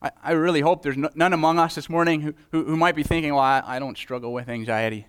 [0.00, 2.94] I, I really hope there's no, none among us this morning who, who, who might
[2.94, 5.06] be thinking, well, I, I don't struggle with anxiety.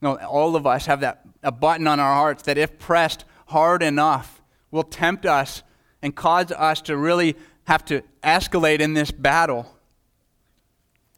[0.00, 3.82] No, all of us have that a button on our hearts that, if pressed hard
[3.82, 5.62] enough, will tempt us
[6.00, 9.74] and cause us to really have to escalate in this battle.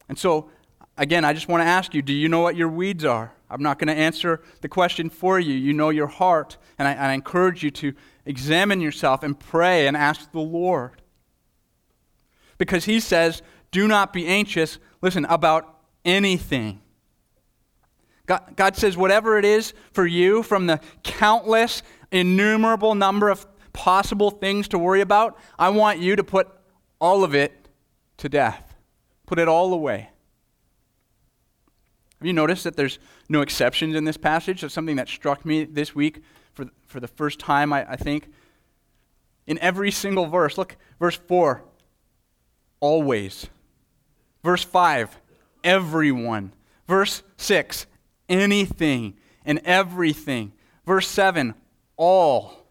[0.09, 0.51] And so,
[0.97, 3.33] again, I just want to ask you do you know what your weeds are?
[3.53, 5.55] I'm not going to answer the question for you.
[5.55, 6.57] You know your heart.
[6.79, 7.93] And I, I encourage you to
[8.25, 11.03] examine yourself and pray and ask the Lord
[12.59, 16.81] because he says, Do not be anxious, listen, about anything.
[18.27, 24.31] God, God says, whatever it is for you, from the countless, innumerable number of possible
[24.31, 26.49] things to worry about, I want you to put
[27.01, 27.53] all of it
[28.19, 28.75] to death.
[29.27, 30.11] Put it all away.
[32.21, 33.01] Have you noticed that there's
[33.33, 34.61] no exceptions in this passage?
[34.61, 38.31] That's something that struck me this week for, for the first time, I, I think.
[39.47, 41.65] In every single verse, look, verse 4
[42.79, 43.49] always.
[44.45, 45.19] Verse 5,
[45.65, 46.53] everyone.
[46.87, 47.87] Verse 6,
[48.29, 49.15] anything
[49.45, 50.53] and everything.
[50.85, 51.55] Verse 7,
[51.97, 52.67] all.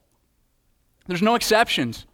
[1.08, 2.06] There's no exceptions.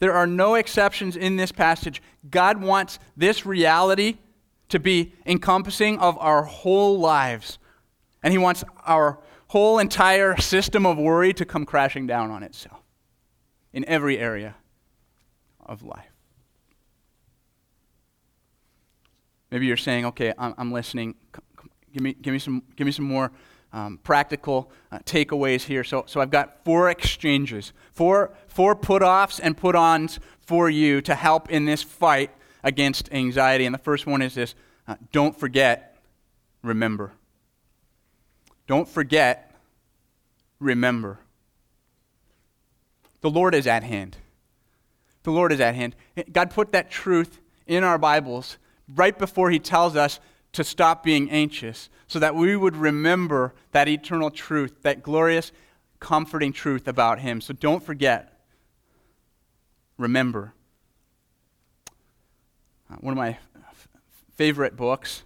[0.00, 2.02] There are no exceptions in this passage.
[2.28, 4.16] God wants this reality
[4.72, 7.58] to be encompassing of our whole lives.
[8.22, 12.80] And He wants our whole entire system of worry to come crashing down on itself
[13.72, 14.56] in every area
[15.64, 16.10] of life.
[19.50, 21.14] Maybe you're saying, okay, I'm, I'm listening.
[21.92, 23.30] Give me, give me some, give me some more
[23.74, 25.84] um, practical uh, takeaways here.
[25.84, 31.02] So, so I've got four exchanges, four, four put offs and put ons for you
[31.02, 32.30] to help in this fight
[32.64, 33.66] against anxiety.
[33.66, 34.54] And the first one is this
[34.86, 35.96] uh, don't forget,
[36.62, 37.12] remember.
[38.66, 39.54] Don't forget,
[40.60, 41.18] remember.
[43.20, 44.16] The Lord is at hand.
[45.22, 45.94] The Lord is at hand.
[46.32, 48.58] God put that truth in our Bibles
[48.94, 50.18] right before he tells us
[50.52, 55.50] to stop being anxious, so that we would remember that eternal truth, that glorious,
[55.98, 57.40] comforting truth about him.
[57.40, 58.40] So don't forget.
[59.96, 60.52] Remember.
[62.92, 63.38] uh, one of my
[64.34, 65.22] favorite books.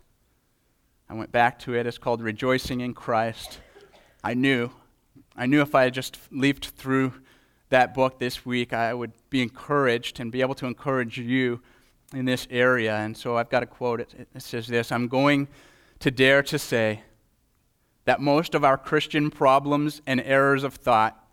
[1.08, 1.86] I went back to it.
[1.86, 3.60] It's called Rejoicing in Christ.
[4.24, 4.70] I knew,
[5.36, 7.12] I knew if I had just leafed through
[7.68, 11.60] that book this week, I would be encouraged and be able to encourage you
[12.12, 12.96] in this area.
[12.96, 14.00] And so I've got a quote.
[14.00, 15.48] It, it says this I'm going
[16.00, 17.02] to dare to say
[18.04, 21.24] that most of our Christian problems and errors of thought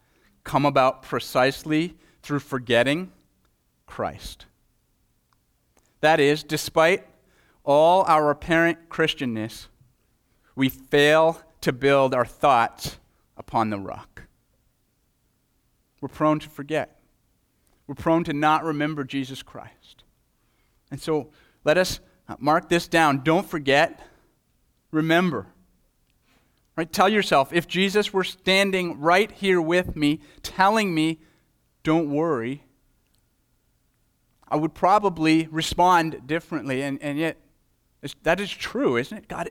[0.44, 3.12] come about precisely through forgetting
[3.86, 4.46] Christ.
[6.02, 7.06] That is, despite
[7.64, 9.68] all our apparent Christianness,
[10.56, 12.98] we fail to build our thoughts
[13.38, 14.24] upon the rock.
[16.02, 17.00] We're prone to forget.
[17.88, 20.04] We're prone to not remember Jesus Christ.
[20.92, 21.30] And so
[21.64, 23.24] let us uh, mark this down.
[23.24, 24.00] Don't forget,
[24.92, 25.48] remember.
[26.76, 26.92] Right?
[26.92, 31.20] Tell yourself, if Jesus were standing right here with me, telling me,
[31.84, 32.64] don't worry,
[34.48, 36.82] I would probably respond differently.
[36.82, 37.38] And, and yet,
[38.24, 39.28] that is true, isn't it?
[39.28, 39.50] God,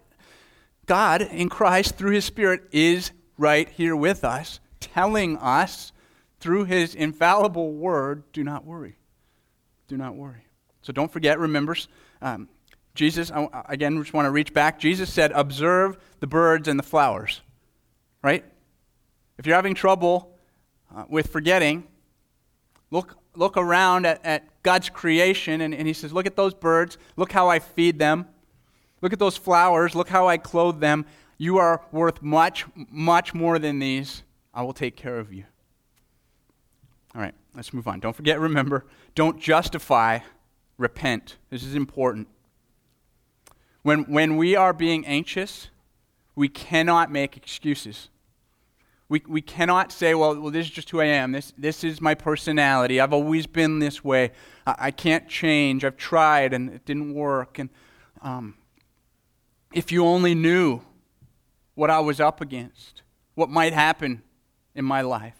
[0.86, 5.92] God in Christ, through His Spirit, is right here with us, telling us
[6.40, 8.96] through His infallible word, do not worry.
[9.88, 10.46] Do not worry.
[10.82, 11.76] So don't forget, remember,
[12.20, 12.48] um,
[12.94, 14.78] Jesus, I, again, just want to reach back.
[14.78, 17.40] Jesus said, Observe the birds and the flowers,
[18.22, 18.44] right?
[19.38, 20.36] If you're having trouble
[20.94, 21.84] uh, with forgetting,
[22.90, 26.98] look, look around at, at God's creation, and, and He says, Look at those birds.
[27.16, 28.26] Look how I feed them.
[29.02, 29.94] Look at those flowers.
[29.94, 31.04] Look how I clothe them.
[31.36, 34.22] You are worth much, much more than these.
[34.54, 35.44] I will take care of you.
[37.14, 38.00] All right, let's move on.
[38.00, 40.20] Don't forget, remember, don't justify,
[40.78, 41.36] repent.
[41.50, 42.28] This is important.
[43.82, 45.68] When, when we are being anxious,
[46.36, 48.08] we cannot make excuses.
[49.08, 51.32] We, we cannot say, well, well, this is just who I am.
[51.32, 53.00] This, this is my personality.
[53.00, 54.30] I've always been this way.
[54.66, 55.84] I, I can't change.
[55.84, 57.58] I've tried and it didn't work.
[57.58, 57.68] And
[58.22, 58.54] um,
[59.72, 60.80] if you only knew
[61.74, 63.02] what I was up against,
[63.34, 64.22] what might happen
[64.74, 65.36] in my life,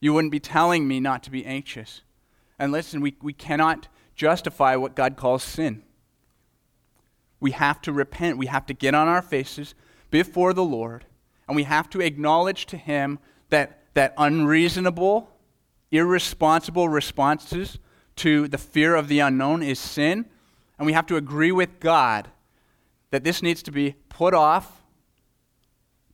[0.00, 2.02] you wouldn't be telling me not to be anxious.
[2.58, 5.82] And listen, we, we cannot justify what God calls sin
[7.40, 8.36] we have to repent.
[8.36, 9.74] We have to get on our faces
[10.10, 11.06] before the Lord,
[11.48, 13.18] and we have to acknowledge to Him
[13.48, 15.30] that, that unreasonable,
[15.90, 17.78] irresponsible responses
[18.16, 20.26] to the fear of the unknown is sin,
[20.78, 22.28] and we have to agree with God
[23.10, 24.82] that this needs to be put off,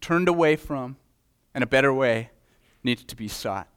[0.01, 0.97] turned away from,
[1.55, 2.31] and a better way
[2.83, 3.69] needs to be sought.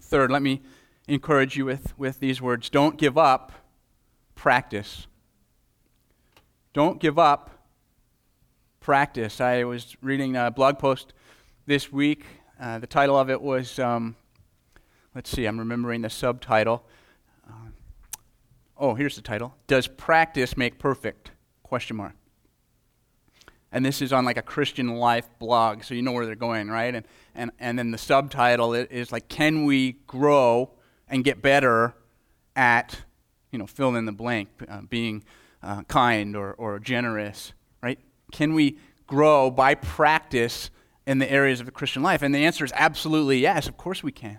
[0.00, 0.62] Third, let me
[1.06, 3.52] encourage you with, with these words don't give up,
[4.34, 5.06] practice.
[6.72, 7.50] Don't give up.
[8.78, 9.40] Practice.
[9.40, 11.12] I was reading a blog post
[11.66, 12.24] this week.
[12.60, 14.14] Uh, the title of it was, um,
[15.14, 16.84] let's see, I'm remembering the subtitle.
[18.80, 19.54] Oh, here's the title.
[19.66, 21.32] Does practice make perfect?
[21.62, 22.14] Question mark.
[23.70, 26.68] And this is on like a Christian life blog, so you know where they're going,
[26.68, 26.94] right?
[26.94, 30.70] And, and, and then the subtitle is like, can we grow
[31.08, 31.94] and get better
[32.56, 33.02] at,
[33.52, 35.24] you know, fill in the blank, uh, being
[35.62, 37.52] uh, kind or, or generous,
[37.82, 37.98] right?
[38.32, 40.70] Can we grow by practice
[41.06, 42.22] in the areas of the Christian life?
[42.22, 43.68] And the answer is absolutely yes.
[43.68, 44.38] Of course we can.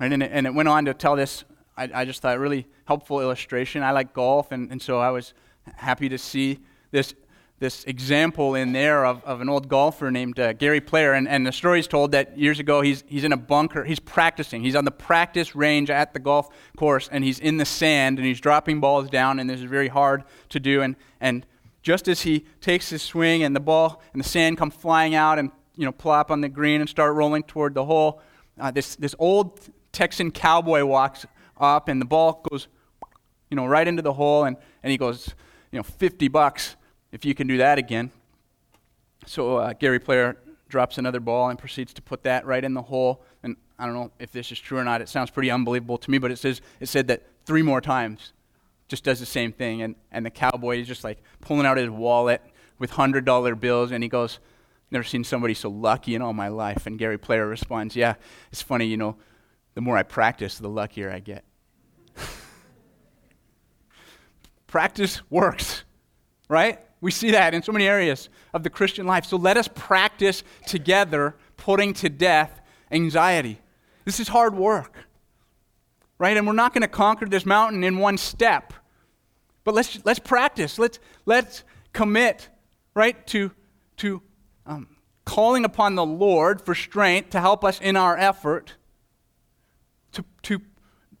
[0.00, 0.12] Right?
[0.12, 1.44] And, it, and it went on to tell this,
[1.78, 3.82] I, I just thought, really helpful illustration.
[3.82, 5.32] I like golf, and, and so I was
[5.76, 6.58] happy to see
[6.90, 7.14] this
[7.60, 11.14] this example in there of, of an old golfer named uh, Gary Player.
[11.14, 13.84] And, and the story is told that years ago he's, he's in a bunker.
[13.84, 14.62] He's practicing.
[14.62, 18.26] He's on the practice range at the golf course, and he's in the sand, and
[18.26, 20.82] he's dropping balls down, and this is very hard to do.
[20.82, 21.44] And, and
[21.82, 25.38] just as he takes his swing, and the ball and the sand come flying out
[25.38, 28.20] and you know, plop on the green and start rolling toward the hole,
[28.60, 29.60] uh, this, this old
[29.90, 31.26] Texan cowboy walks
[31.60, 32.68] up, and the ball goes
[33.50, 35.34] you know, right into the hole, and, and he goes,
[35.72, 36.76] you know, 50 bucks
[37.12, 38.10] if you can do that again.
[39.26, 40.36] So uh, Gary Player
[40.68, 43.22] drops another ball and proceeds to put that right in the hole.
[43.42, 45.00] And I don't know if this is true or not.
[45.00, 48.32] It sounds pretty unbelievable to me, but it says it said that three more times
[48.88, 49.82] just does the same thing.
[49.82, 52.42] And, and the cowboy is just like pulling out his wallet
[52.78, 54.38] with hundred dollar bills, and he goes,
[54.90, 58.14] "Never seen somebody so lucky in all my life." And Gary Player responds, "Yeah,
[58.52, 59.16] it's funny, you know.
[59.74, 61.44] The more I practice, the luckier I get."
[64.68, 65.82] Practice works,
[66.48, 66.78] right?
[67.00, 69.24] We see that in so many areas of the Christian life.
[69.26, 72.60] So let us practice together putting to death
[72.92, 73.60] anxiety.
[74.04, 74.96] This is hard work,
[76.18, 76.36] right?
[76.36, 78.72] And we're not going to conquer this mountain in one step.
[79.64, 80.78] But let's, let's practice.
[80.78, 82.48] Let's, let's commit,
[82.94, 83.52] right, to,
[83.98, 84.22] to
[84.66, 84.88] um,
[85.24, 88.74] calling upon the Lord for strength to help us in our effort,
[90.12, 90.62] to, to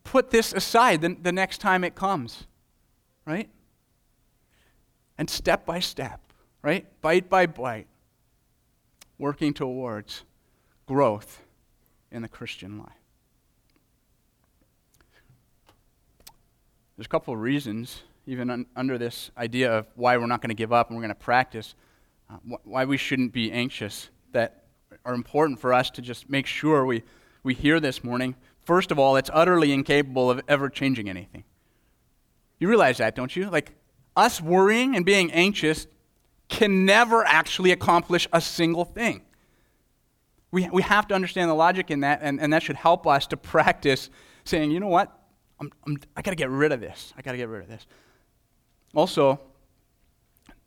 [0.02, 2.46] put this aside the, the next time it comes,
[3.28, 3.50] right?
[5.18, 6.86] And step by step, right?
[7.02, 7.86] Bite by bite,
[9.18, 10.22] working towards
[10.86, 11.42] growth
[12.10, 12.88] in the Christian life.
[16.96, 20.48] There's a couple of reasons, even un- under this idea of why we're not going
[20.48, 21.74] to give up and we're going to practice,
[22.30, 24.64] uh, wh- why we shouldn't be anxious, that
[25.04, 27.02] are important for us to just make sure we,
[27.42, 28.34] we hear this morning.
[28.64, 31.44] First of all, it's utterly incapable of ever changing anything.
[32.58, 33.50] You realize that, don't you?
[33.50, 33.74] Like,
[34.16, 35.86] us worrying and being anxious
[36.48, 39.22] can never actually accomplish a single thing.
[40.50, 43.26] We, we have to understand the logic in that, and, and that should help us
[43.28, 44.10] to practice
[44.44, 45.14] saying, you know what?
[45.60, 47.12] I'm, I'm, I got to get rid of this.
[47.16, 47.86] I got to get rid of this.
[48.94, 49.40] Also,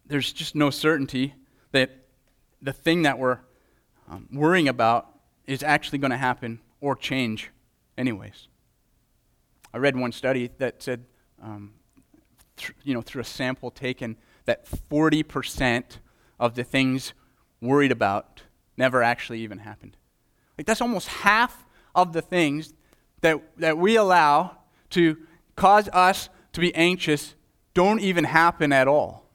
[0.05, 1.33] there's just no certainty
[1.71, 1.89] that
[2.61, 3.39] the thing that we're
[4.09, 5.07] um, worrying about
[5.47, 7.49] is actually going to happen or change,
[7.97, 8.47] anyways.
[9.73, 11.05] I read one study that said,
[11.41, 11.73] um,
[12.61, 15.83] th- you know, through a sample taken, that 40%
[16.39, 17.13] of the things
[17.61, 18.43] worried about
[18.77, 19.97] never actually even happened.
[20.57, 22.73] Like, that's almost half of the things
[23.21, 24.57] that, that we allow
[24.91, 25.17] to
[25.55, 27.35] cause us to be anxious
[27.73, 29.29] don't even happen at all.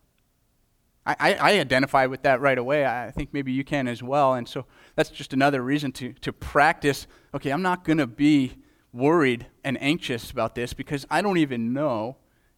[1.06, 2.84] I, I, I, identify with that right away.
[2.84, 4.34] I think maybe you can as well.
[4.34, 4.66] And so
[4.96, 8.54] that's just another reason to, to practice okay, I'm not going to be
[8.92, 12.16] worried and anxious about this because I don't even know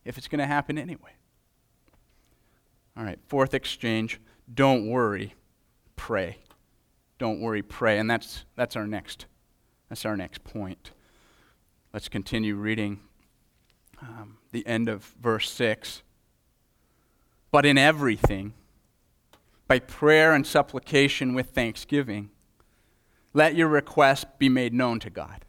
[0.09, 1.13] if it's going to happen anyway.
[2.97, 4.21] All right, fourth exchange
[4.53, 5.35] don't worry,
[5.97, 6.39] pray.
[7.19, 7.99] Don't worry, pray.
[7.99, 9.27] And that's, that's, our, next,
[9.91, 10.93] that's our next point.
[11.93, 13.01] Let's continue reading
[14.01, 16.03] um, the end of verse 6.
[17.51, 18.55] But in everything,
[19.67, 22.31] by prayer and supplication with thanksgiving,
[23.35, 25.45] let your request be made known to God.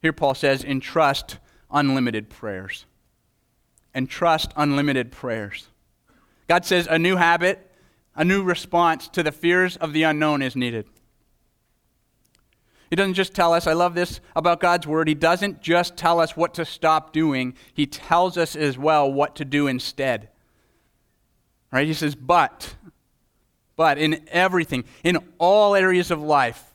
[0.00, 1.38] Here Paul says, entrust
[1.72, 2.86] unlimited prayers.
[3.92, 5.68] and trust unlimited prayers.
[6.48, 7.70] God says a new habit,
[8.14, 10.86] a new response to the fears of the unknown is needed.
[12.88, 16.20] He doesn't just tell us, I love this about God's word, He doesn't just tell
[16.20, 20.28] us what to stop doing, He tells us as well what to do instead.
[21.72, 21.86] Right?
[21.86, 22.74] He says, but,
[23.76, 26.74] but in everything, in all areas of life,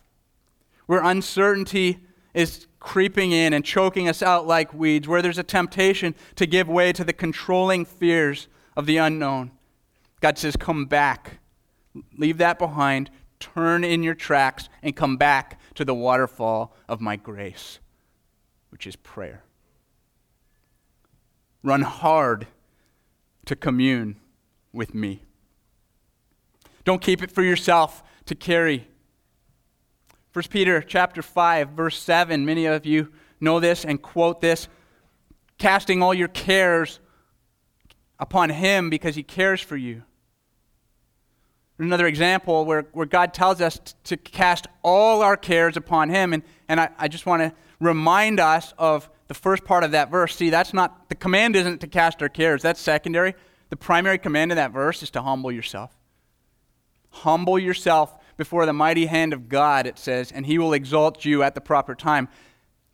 [0.85, 1.99] where uncertainty
[2.33, 6.69] is creeping in and choking us out like weeds, where there's a temptation to give
[6.69, 9.51] way to the controlling fears of the unknown,
[10.21, 11.39] God says, come back.
[12.17, 13.09] Leave that behind.
[13.39, 17.79] Turn in your tracks and come back to the waterfall of my grace,
[18.69, 19.43] which is prayer.
[21.63, 22.45] Run hard
[23.45, 24.17] to commune
[24.71, 25.23] with me.
[26.83, 28.87] Don't keep it for yourself to carry.
[30.35, 33.09] 1 Peter chapter 5 verse 7 many of you
[33.39, 34.67] know this and quote this
[35.57, 36.99] casting all your cares
[38.19, 40.03] upon him because he cares for you.
[41.77, 46.33] Another example where, where God tells us to cast all our cares upon Him.
[46.33, 50.09] And, and I, I just want to remind us of the first part of that
[50.09, 50.35] verse.
[50.35, 53.35] See, that's not, the command isn't to cast our cares, that's secondary.
[53.69, 55.91] The primary command in that verse is to humble yourself.
[57.09, 61.43] Humble yourself before the mighty hand of God, it says, and He will exalt you
[61.43, 62.27] at the proper time.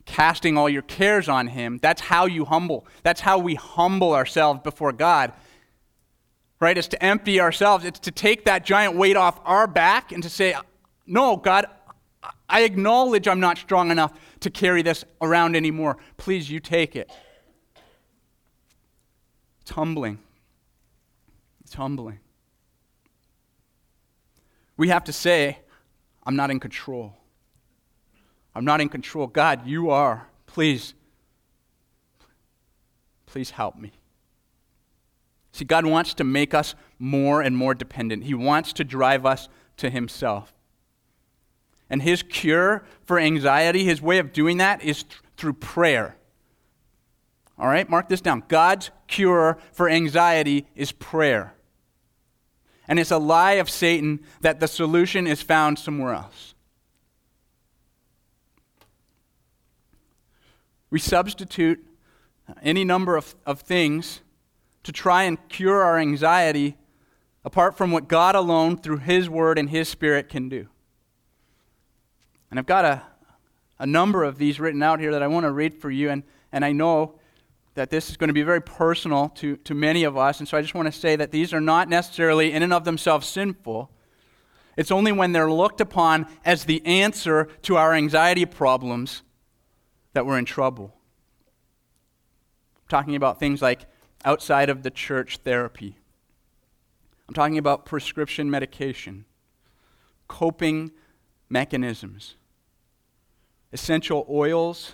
[0.04, 2.86] Casting all your cares on Him, that's how you humble.
[3.02, 5.32] That's how we humble ourselves before God
[6.62, 6.78] right?
[6.78, 7.84] It's to empty ourselves.
[7.84, 10.54] It's to take that giant weight off our back and to say,
[11.08, 11.66] No, God,
[12.48, 15.98] I acknowledge I'm not strong enough to carry this around anymore.
[16.16, 17.10] Please, you take it.
[19.60, 20.20] It's humbling.
[21.64, 22.20] It's humbling.
[24.76, 25.58] We have to say,
[26.24, 27.14] I'm not in control.
[28.54, 29.26] I'm not in control.
[29.26, 30.28] God, you are.
[30.46, 30.94] Please,
[33.26, 33.92] please help me.
[35.52, 38.24] See, God wants to make us more and more dependent.
[38.24, 39.48] He wants to drive us
[39.78, 40.54] to Himself.
[41.90, 46.16] And His cure for anxiety, His way of doing that is th- through prayer.
[47.58, 48.44] All right, mark this down.
[48.48, 51.54] God's cure for anxiety is prayer.
[52.88, 56.54] And it's a lie of Satan that the solution is found somewhere else.
[60.90, 61.84] We substitute
[62.62, 64.20] any number of, of things
[64.82, 66.76] to try and cure our anxiety
[67.44, 70.68] apart from what God alone, through His Word and His Spirit, can do.
[72.50, 73.02] And I've got a,
[73.78, 76.22] a number of these written out here that I want to read for you, and,
[76.52, 77.18] and I know
[77.74, 80.58] that this is going to be very personal to, to many of us, and so
[80.58, 83.90] I just want to say that these are not necessarily in and of themselves sinful.
[84.76, 89.22] It's only when they're looked upon as the answer to our anxiety problems
[90.12, 90.94] that we're in trouble.
[92.76, 93.86] I'm talking about things like
[94.24, 95.96] outside of the church therapy.
[97.28, 99.24] I'm talking about prescription medication,
[100.28, 100.90] coping
[101.48, 102.36] mechanisms,
[103.72, 104.92] essential oils,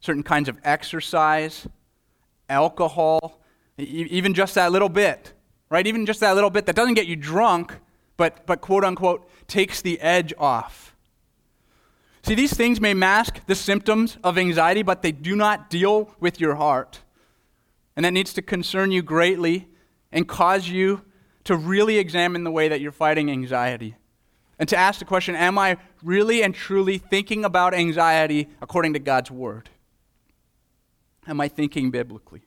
[0.00, 1.66] certain kinds of exercise,
[2.50, 3.40] alcohol,
[3.78, 5.32] even just that little bit,
[5.70, 5.86] right?
[5.86, 7.78] Even just that little bit that doesn't get you drunk,
[8.16, 10.94] but, but quote unquote takes the edge off.
[12.22, 16.38] See, these things may mask the symptoms of anxiety, but they do not deal with
[16.38, 17.00] your heart.
[17.96, 19.68] And that needs to concern you greatly
[20.12, 21.02] and cause you
[21.44, 23.96] to really examine the way that you're fighting anxiety.
[24.58, 28.98] And to ask the question Am I really and truly thinking about anxiety according to
[28.98, 29.70] God's Word?
[31.26, 32.42] Am I thinking biblically?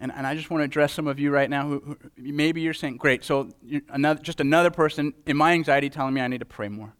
[0.00, 2.60] And, and I just want to address some of you right now who, who maybe
[2.60, 3.50] you're saying, great, so
[3.88, 6.94] another, just another person in my anxiety telling me I need to pray more.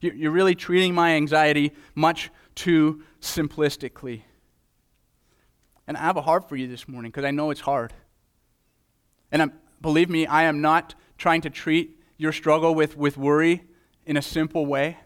[0.00, 4.22] You're, you're really treating my anxiety much too simplistically.
[5.86, 7.92] And I have a heart for you this morning because I know it's hard.
[9.30, 13.64] And I'm, believe me, I am not trying to treat your struggle with, with worry
[14.06, 14.98] in a simple way.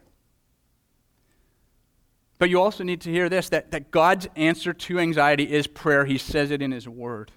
[2.38, 6.04] But you also need to hear this that, that God's answer to anxiety is prayer.
[6.04, 7.32] He says it in His Word.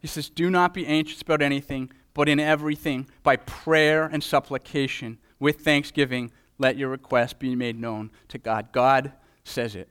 [0.00, 5.18] He says, Do not be anxious about anything, but in everything, by prayer and supplication,
[5.40, 8.68] with thanksgiving, let your requests be made known to God.
[8.72, 9.12] God
[9.44, 9.88] says it.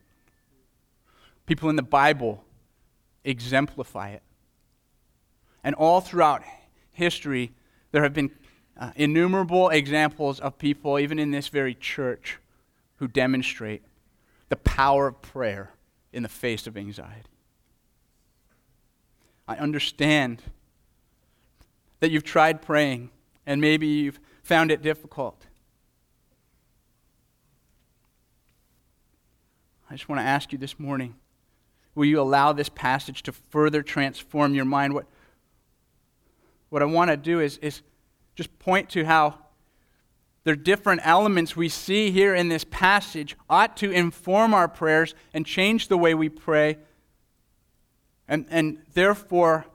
[1.45, 2.43] People in the Bible
[3.23, 4.21] exemplify it.
[5.63, 6.43] And all throughout
[6.91, 7.51] history,
[7.91, 8.31] there have been
[8.79, 12.37] uh, innumerable examples of people, even in this very church,
[13.03, 13.83] who demonstrate
[14.47, 15.73] the power of prayer
[16.13, 17.29] in the face of anxiety.
[19.45, 20.41] I understand
[21.99, 23.09] that you've tried praying
[23.45, 25.47] and maybe you've found it difficult.
[29.89, 31.15] I just want to ask you this morning
[31.95, 34.93] will you allow this passage to further transform your mind?
[34.93, 35.07] What,
[36.69, 37.81] what I want to do is, is
[38.33, 39.42] just point to how
[40.43, 45.45] the different elements we see here in this passage ought to inform our prayers and
[45.45, 46.77] change the way we pray,
[48.27, 49.65] and, and therefore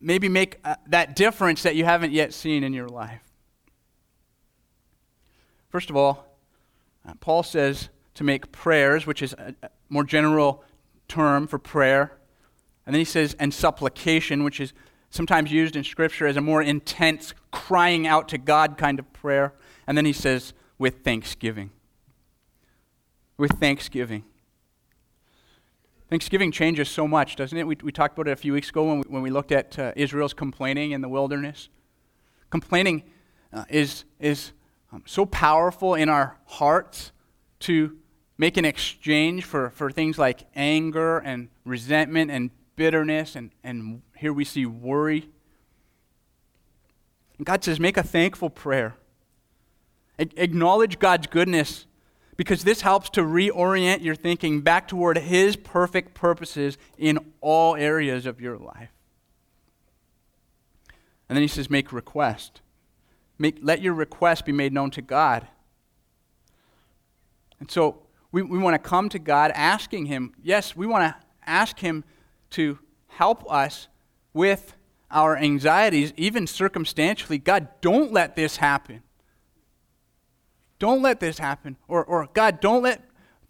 [0.00, 3.22] maybe make uh, that difference that you haven't yet seen in your life.
[5.70, 6.26] First of all,
[7.08, 10.64] uh, Paul says to make prayers, which is a, a more general
[11.08, 12.12] term for prayer.
[12.84, 14.72] And then he says, and supplication, which is
[15.10, 19.54] sometimes used in Scripture as a more intense, crying out to God kind of prayer.
[19.86, 21.70] And then he says, with thanksgiving.
[23.36, 24.24] With thanksgiving.
[26.10, 27.66] Thanksgiving changes so much, doesn't it?
[27.66, 29.78] We, we talked about it a few weeks ago when we, when we looked at
[29.78, 31.68] uh, Israel's complaining in the wilderness.
[32.50, 33.04] Complaining
[33.52, 34.52] uh, is, is
[34.92, 37.12] um, so powerful in our hearts
[37.60, 37.96] to
[38.36, 44.32] make an exchange for, for things like anger and resentment and bitterness, and, and here
[44.32, 45.28] we see worry.
[47.38, 48.96] And God says, make a thankful prayer.
[50.36, 51.86] Acknowledge God's goodness
[52.36, 58.26] because this helps to reorient your thinking back toward His perfect purposes in all areas
[58.26, 58.90] of your life.
[61.28, 62.60] And then he says, make request.
[63.38, 65.46] Make, let your request be made known to God.
[67.58, 68.02] And so
[68.32, 71.16] we, we want to come to God asking Him, yes, we want to
[71.46, 72.04] ask Him
[72.50, 73.88] to help us
[74.34, 74.74] with
[75.10, 77.38] our anxieties, even circumstantially.
[77.38, 79.02] God, don't let this happen.
[80.82, 81.76] Don't let this happen.
[81.86, 83.04] Or, or God, don't let,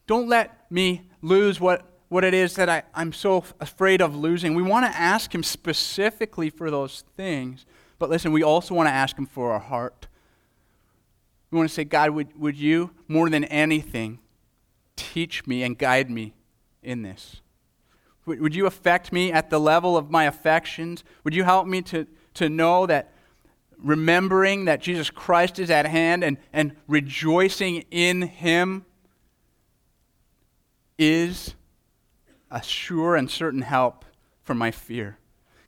[0.07, 4.55] don't let me lose what, what it is that I, I'm so afraid of losing.
[4.55, 7.64] We want to ask Him specifically for those things.
[7.99, 10.09] But listen, we also want to ask Him for our heart.
[11.51, 14.18] We want to say, God, would, would you, more than anything,
[14.95, 16.35] teach me and guide me
[16.83, 17.41] in this?
[18.26, 21.03] Would, would you affect me at the level of my affections?
[21.24, 23.11] Would you help me to, to know that
[23.83, 28.85] remembering that Jesus Christ is at hand and, and rejoicing in Him
[30.99, 31.55] is
[32.51, 34.05] a sure and certain help
[34.43, 35.18] for my fear.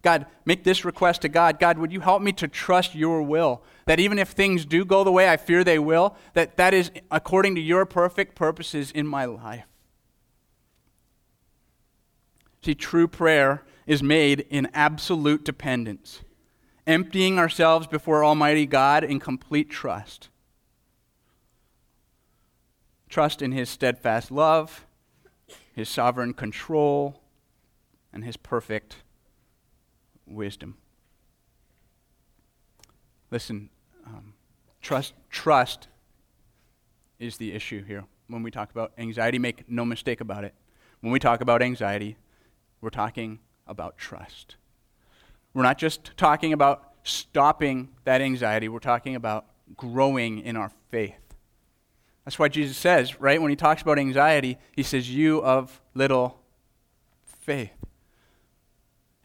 [0.02, 1.58] God, make this request to God.
[1.58, 3.62] God, would you help me to trust your will?
[3.86, 6.90] That even if things do go the way I fear they will, that that is
[7.10, 9.64] according to your perfect purposes in my life.
[12.62, 16.20] See, true prayer is made in absolute dependence
[16.86, 20.28] emptying ourselves before Almighty God in complete trust.
[23.08, 24.86] Trust in His steadfast love,
[25.74, 27.20] His sovereign control,
[28.12, 28.96] and His perfect
[30.26, 30.76] wisdom.
[33.30, 33.70] Listen,
[34.06, 34.34] um,
[34.80, 35.88] trust, trust
[37.18, 39.38] is the issue here when we talk about anxiety.
[39.38, 40.54] Make no mistake about it.
[41.00, 42.16] When we talk about anxiety,
[42.80, 44.56] we're talking about trust.
[45.54, 49.46] We're not just talking about stopping that anxiety, we're talking about
[49.76, 51.14] growing in our faith.
[52.24, 56.40] That's why Jesus says, right, when he talks about anxiety, he says, You of little
[57.24, 57.72] faith.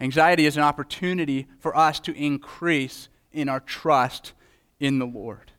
[0.01, 4.33] Anxiety is an opportunity for us to increase in our trust
[4.79, 5.51] in the Lord.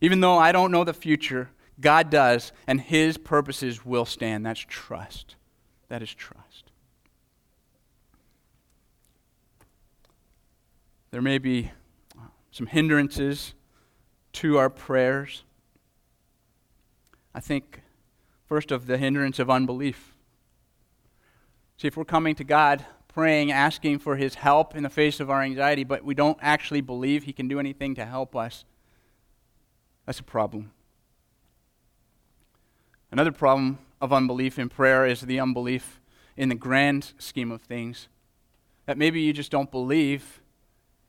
[0.00, 4.44] Even though I don't know the future, God does, and his purposes will stand.
[4.44, 5.36] That's trust.
[5.88, 6.49] That is trust.
[11.10, 11.72] There may be
[12.16, 13.54] uh, some hindrances
[14.34, 15.42] to our prayers.
[17.34, 17.82] I think,
[18.46, 20.14] first, of the hindrance of unbelief.
[21.76, 25.30] See, if we're coming to God praying, asking for His help in the face of
[25.30, 28.64] our anxiety, but we don't actually believe He can do anything to help us,
[30.06, 30.70] that's a problem.
[33.10, 36.00] Another problem of unbelief in prayer is the unbelief
[36.36, 38.06] in the grand scheme of things.
[38.86, 40.39] That maybe you just don't believe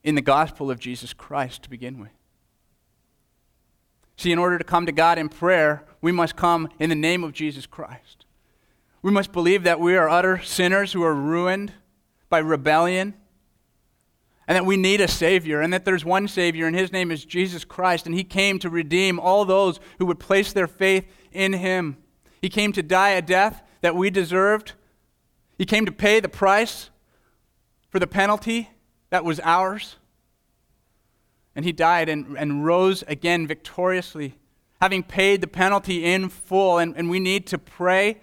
[0.03, 2.11] in the gospel of Jesus Christ to begin with.
[4.17, 7.23] See, in order to come to God in prayer, we must come in the name
[7.23, 8.25] of Jesus Christ.
[9.01, 11.73] We must believe that we are utter sinners who are ruined
[12.29, 13.15] by rebellion
[14.47, 17.23] and that we need a Savior, and that there's one Savior, and His name is
[17.23, 21.53] Jesus Christ, and He came to redeem all those who would place their faith in
[21.53, 21.95] Him.
[22.41, 24.73] He came to die a death that we deserved.
[25.57, 26.89] He came to pay the price
[27.89, 28.71] for the penalty
[29.11, 29.97] that was ours.
[31.55, 34.35] And he died and, and rose again victoriously,
[34.81, 36.79] having paid the penalty in full.
[36.79, 38.17] And, and we need to pray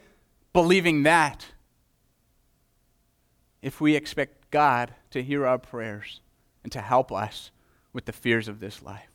[0.52, 1.46] believing that
[3.62, 6.20] if we expect God to hear our prayers
[6.64, 7.50] and to help us
[7.92, 9.10] with the fears of this life.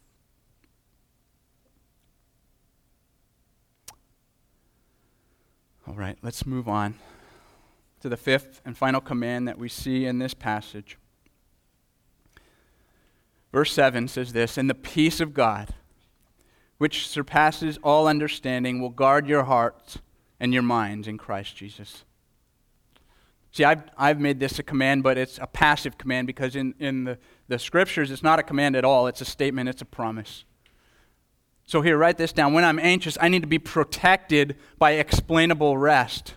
[5.88, 6.96] All right, let's move on
[8.02, 10.98] to the fifth and final command that we see in this passage.
[13.54, 15.70] Verse 7 says this And the peace of God,
[16.80, 20.00] which surpasses all understanding, will guard your hearts
[20.40, 22.04] and your minds in Christ Jesus.
[23.52, 27.04] See, I've, I've made this a command, but it's a passive command because in, in
[27.04, 29.06] the, the scriptures, it's not a command at all.
[29.06, 30.44] It's a statement, it's a promise.
[31.66, 32.54] So, here, write this down.
[32.54, 36.34] When I'm anxious, I need to be protected by explainable rest.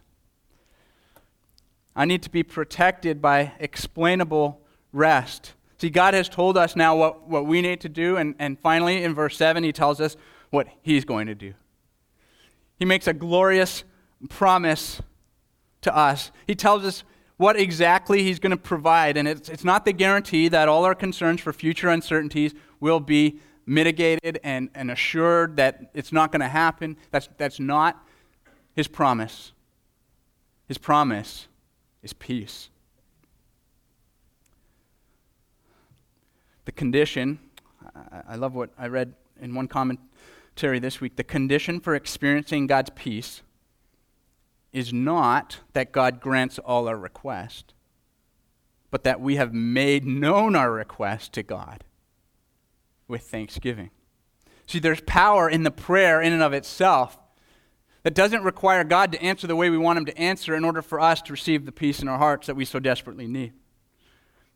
[1.96, 4.60] I need to be protected by explainable
[4.92, 5.54] rest.
[5.78, 9.02] See, God has told us now what, what we need to do, and, and finally,
[9.02, 10.16] in verse 7, He tells us
[10.50, 11.54] what He's going to do.
[12.78, 13.84] He makes a glorious
[14.28, 15.02] promise
[15.82, 16.30] to us.
[16.46, 17.04] He tells us
[17.36, 20.94] what exactly He's going to provide, and it's, it's not the guarantee that all our
[20.94, 26.48] concerns for future uncertainties will be mitigated and, and assured that it's not going to
[26.48, 26.96] happen.
[27.10, 28.02] That's, that's not
[28.74, 29.52] His promise.
[30.68, 31.48] His promise
[32.02, 32.70] is peace.
[36.66, 37.38] The condition,
[38.28, 41.16] I love what I read in one commentary this week.
[41.16, 43.42] The condition for experiencing God's peace
[44.72, 47.72] is not that God grants all our requests,
[48.90, 51.84] but that we have made known our request to God
[53.06, 53.90] with thanksgiving.
[54.66, 57.16] See, there's power in the prayer in and of itself
[58.02, 60.82] that doesn't require God to answer the way we want Him to answer in order
[60.82, 63.52] for us to receive the peace in our hearts that we so desperately need.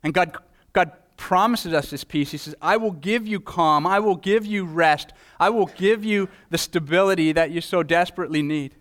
[0.03, 0.35] And God,
[0.73, 0.91] God
[1.21, 2.31] promises us this peace.
[2.31, 3.85] He says, I will give you calm.
[3.85, 5.13] I will give you rest.
[5.39, 8.75] I will give you the stability that you so desperately need.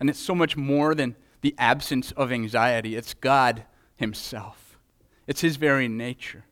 [0.00, 3.64] And it's so much more than the absence of anxiety, it's God
[3.96, 4.78] Himself,
[5.26, 6.44] it's His very nature.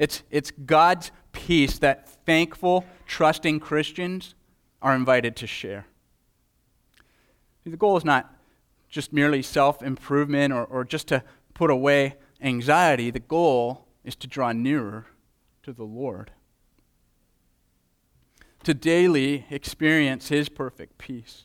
[0.00, 4.34] It's, it's God's peace that thankful, trusting Christians
[4.82, 5.86] are invited to share.
[7.64, 8.34] The goal is not
[8.88, 11.22] just merely self improvement or, or just to
[11.54, 15.06] put away anxiety, the goal is to draw nearer
[15.62, 16.30] to the Lord,
[18.64, 21.44] to daily experience His perfect peace.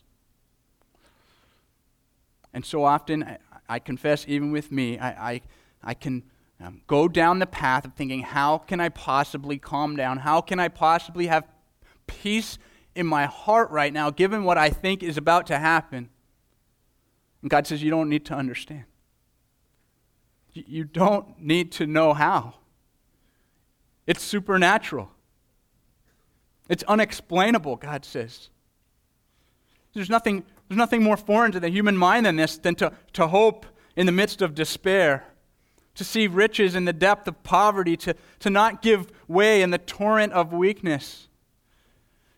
[2.53, 3.37] And so often, I,
[3.69, 5.41] I confess, even with me, I, I,
[5.83, 6.23] I can
[6.59, 10.17] um, go down the path of thinking, how can I possibly calm down?
[10.17, 11.47] How can I possibly have
[12.05, 12.57] peace
[12.93, 16.09] in my heart right now, given what I think is about to happen?
[17.41, 18.83] And God says, You don't need to understand.
[20.54, 22.56] You don't need to know how.
[24.06, 25.10] It's supernatural.
[26.68, 28.49] It's unexplainable, God says.
[29.93, 33.28] There's nothing, there's nothing more foreign to the human mind than this, than to, to
[33.28, 35.26] hope in the midst of despair,
[35.95, 39.78] to see riches in the depth of poverty, to, to not give way in the
[39.78, 41.28] torrent of weakness.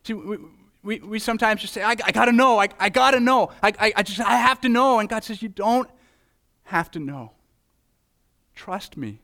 [0.02, 0.38] See, we,
[0.82, 3.50] we, we sometimes just say, I, I got to know, I, I got to know,
[3.62, 4.98] I, I, I just, I have to know.
[4.98, 5.88] And God says, You don't
[6.64, 7.32] have to know.
[8.54, 9.20] Trust me.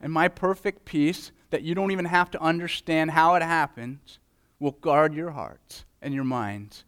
[0.00, 4.18] And my perfect peace, that you don't even have to understand how it happens,
[4.58, 6.84] will guard your hearts and your minds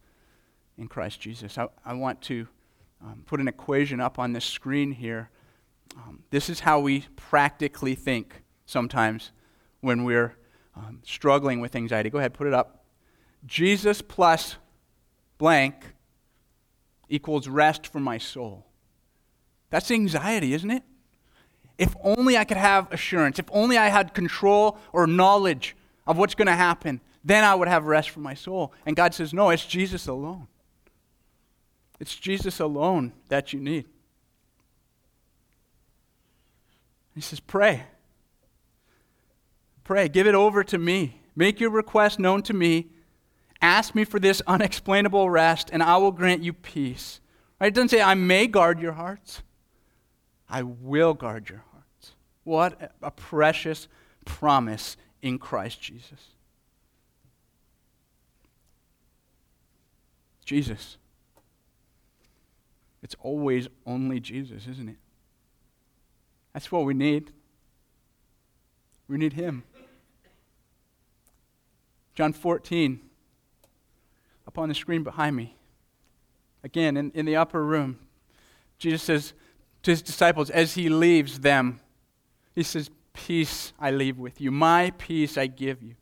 [0.77, 1.57] in Christ Jesus.
[1.59, 2.49] I, I want to
[3.03, 5.31] um, put an equation up on this screen here.
[5.97, 9.31] Um, this is how we practically think sometimes
[9.81, 10.37] when we're
[10.77, 12.11] um, struggling with anxiety.
[12.11, 12.85] Go ahead, put it up.
[13.47, 14.57] Jesus plus
[15.39, 15.95] blank
[17.09, 18.67] equals rest for my soul.
[19.71, 20.83] That's anxiety, isn't it?
[21.77, 26.35] If only I could have assurance, if only I had control or knowledge of what's
[26.35, 28.73] going to happen, then I would have rest for my soul.
[28.87, 30.47] And God says, no, it's Jesus alone.
[31.99, 33.87] It's Jesus alone that you need.
[37.15, 37.85] He says, pray.
[39.85, 40.09] Pray.
[40.09, 41.21] Give it over to me.
[41.37, 42.89] Make your request known to me.
[43.63, 47.21] Ask me for this unexplainable rest, and I will grant you peace.
[47.61, 47.69] Right?
[47.69, 49.43] It doesn't say, I may guard your hearts.
[50.49, 52.13] I will guard your hearts.
[52.45, 53.89] What a precious
[54.25, 56.21] promise in Christ Jesus.
[60.45, 60.99] Jesus.
[63.03, 64.97] It's always only Jesus, isn't it?
[66.53, 67.33] That's what we need.
[69.09, 69.65] We need Him.
[72.15, 73.01] John 14,
[74.47, 75.57] up on the screen behind me.
[76.63, 77.99] Again, in, in the upper room,
[78.79, 79.33] Jesus says
[79.85, 81.81] to his disciples as he leaves them,
[82.55, 84.51] He says, Peace I leave with you.
[84.51, 85.95] My peace I give you.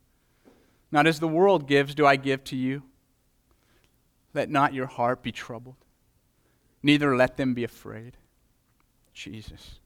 [0.90, 2.82] Not as the world gives, do I give to you.
[4.32, 5.76] Let not your heart be troubled,
[6.82, 8.16] neither let them be afraid.
[9.12, 9.78] Jesus.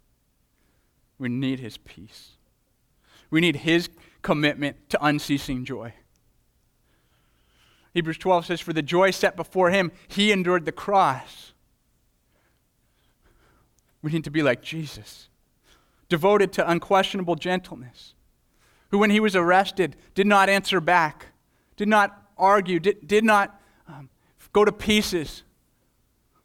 [1.18, 2.32] We need his peace.
[3.30, 3.88] We need his
[4.22, 5.94] commitment to unceasing joy.
[7.94, 11.54] Hebrews 12 says, For the joy set before him, he endured the cross.
[14.06, 15.28] We need to be like Jesus,
[16.08, 18.14] devoted to unquestionable gentleness,
[18.92, 21.26] who, when he was arrested, did not answer back,
[21.76, 24.08] did not argue, did, did not um,
[24.52, 25.42] go to pieces,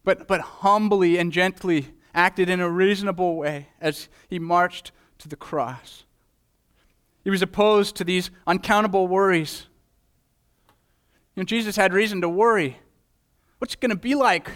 [0.03, 5.35] but, but humbly and gently acted in a reasonable way as he marched to the
[5.35, 6.03] cross.
[7.23, 9.67] He was opposed to these uncountable worries.
[11.35, 12.79] You know, Jesus had reason to worry.
[13.59, 14.49] What's it going to be like?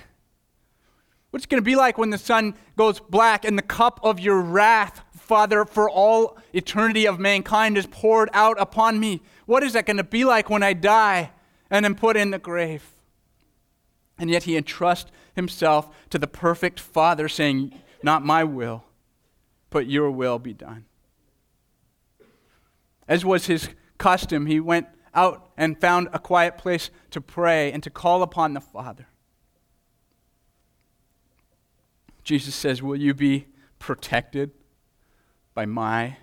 [1.35, 4.39] What's going to be like when the sun goes black and the cup of your
[4.39, 9.21] wrath, Father, for all eternity of mankind is poured out upon me?
[9.45, 11.31] What is that going to be like when I die
[11.69, 12.89] and am put in the grave?
[14.17, 18.85] And yet he entrusts himself to the perfect Father, saying, Not my will,
[19.69, 20.85] but your will be done.
[23.09, 23.67] As was his
[23.97, 28.53] custom, he went out and found a quiet place to pray and to call upon
[28.53, 29.09] the Father.
[32.25, 33.45] Jesus says, Will you be
[33.79, 34.51] protected
[35.53, 36.17] by my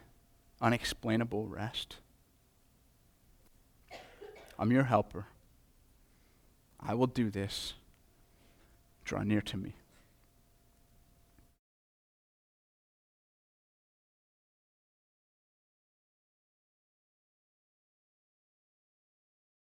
[0.60, 1.96] unexplainable rest?
[4.58, 5.26] I'm your helper.
[6.78, 7.74] I will do this.
[9.04, 9.74] Draw near to me.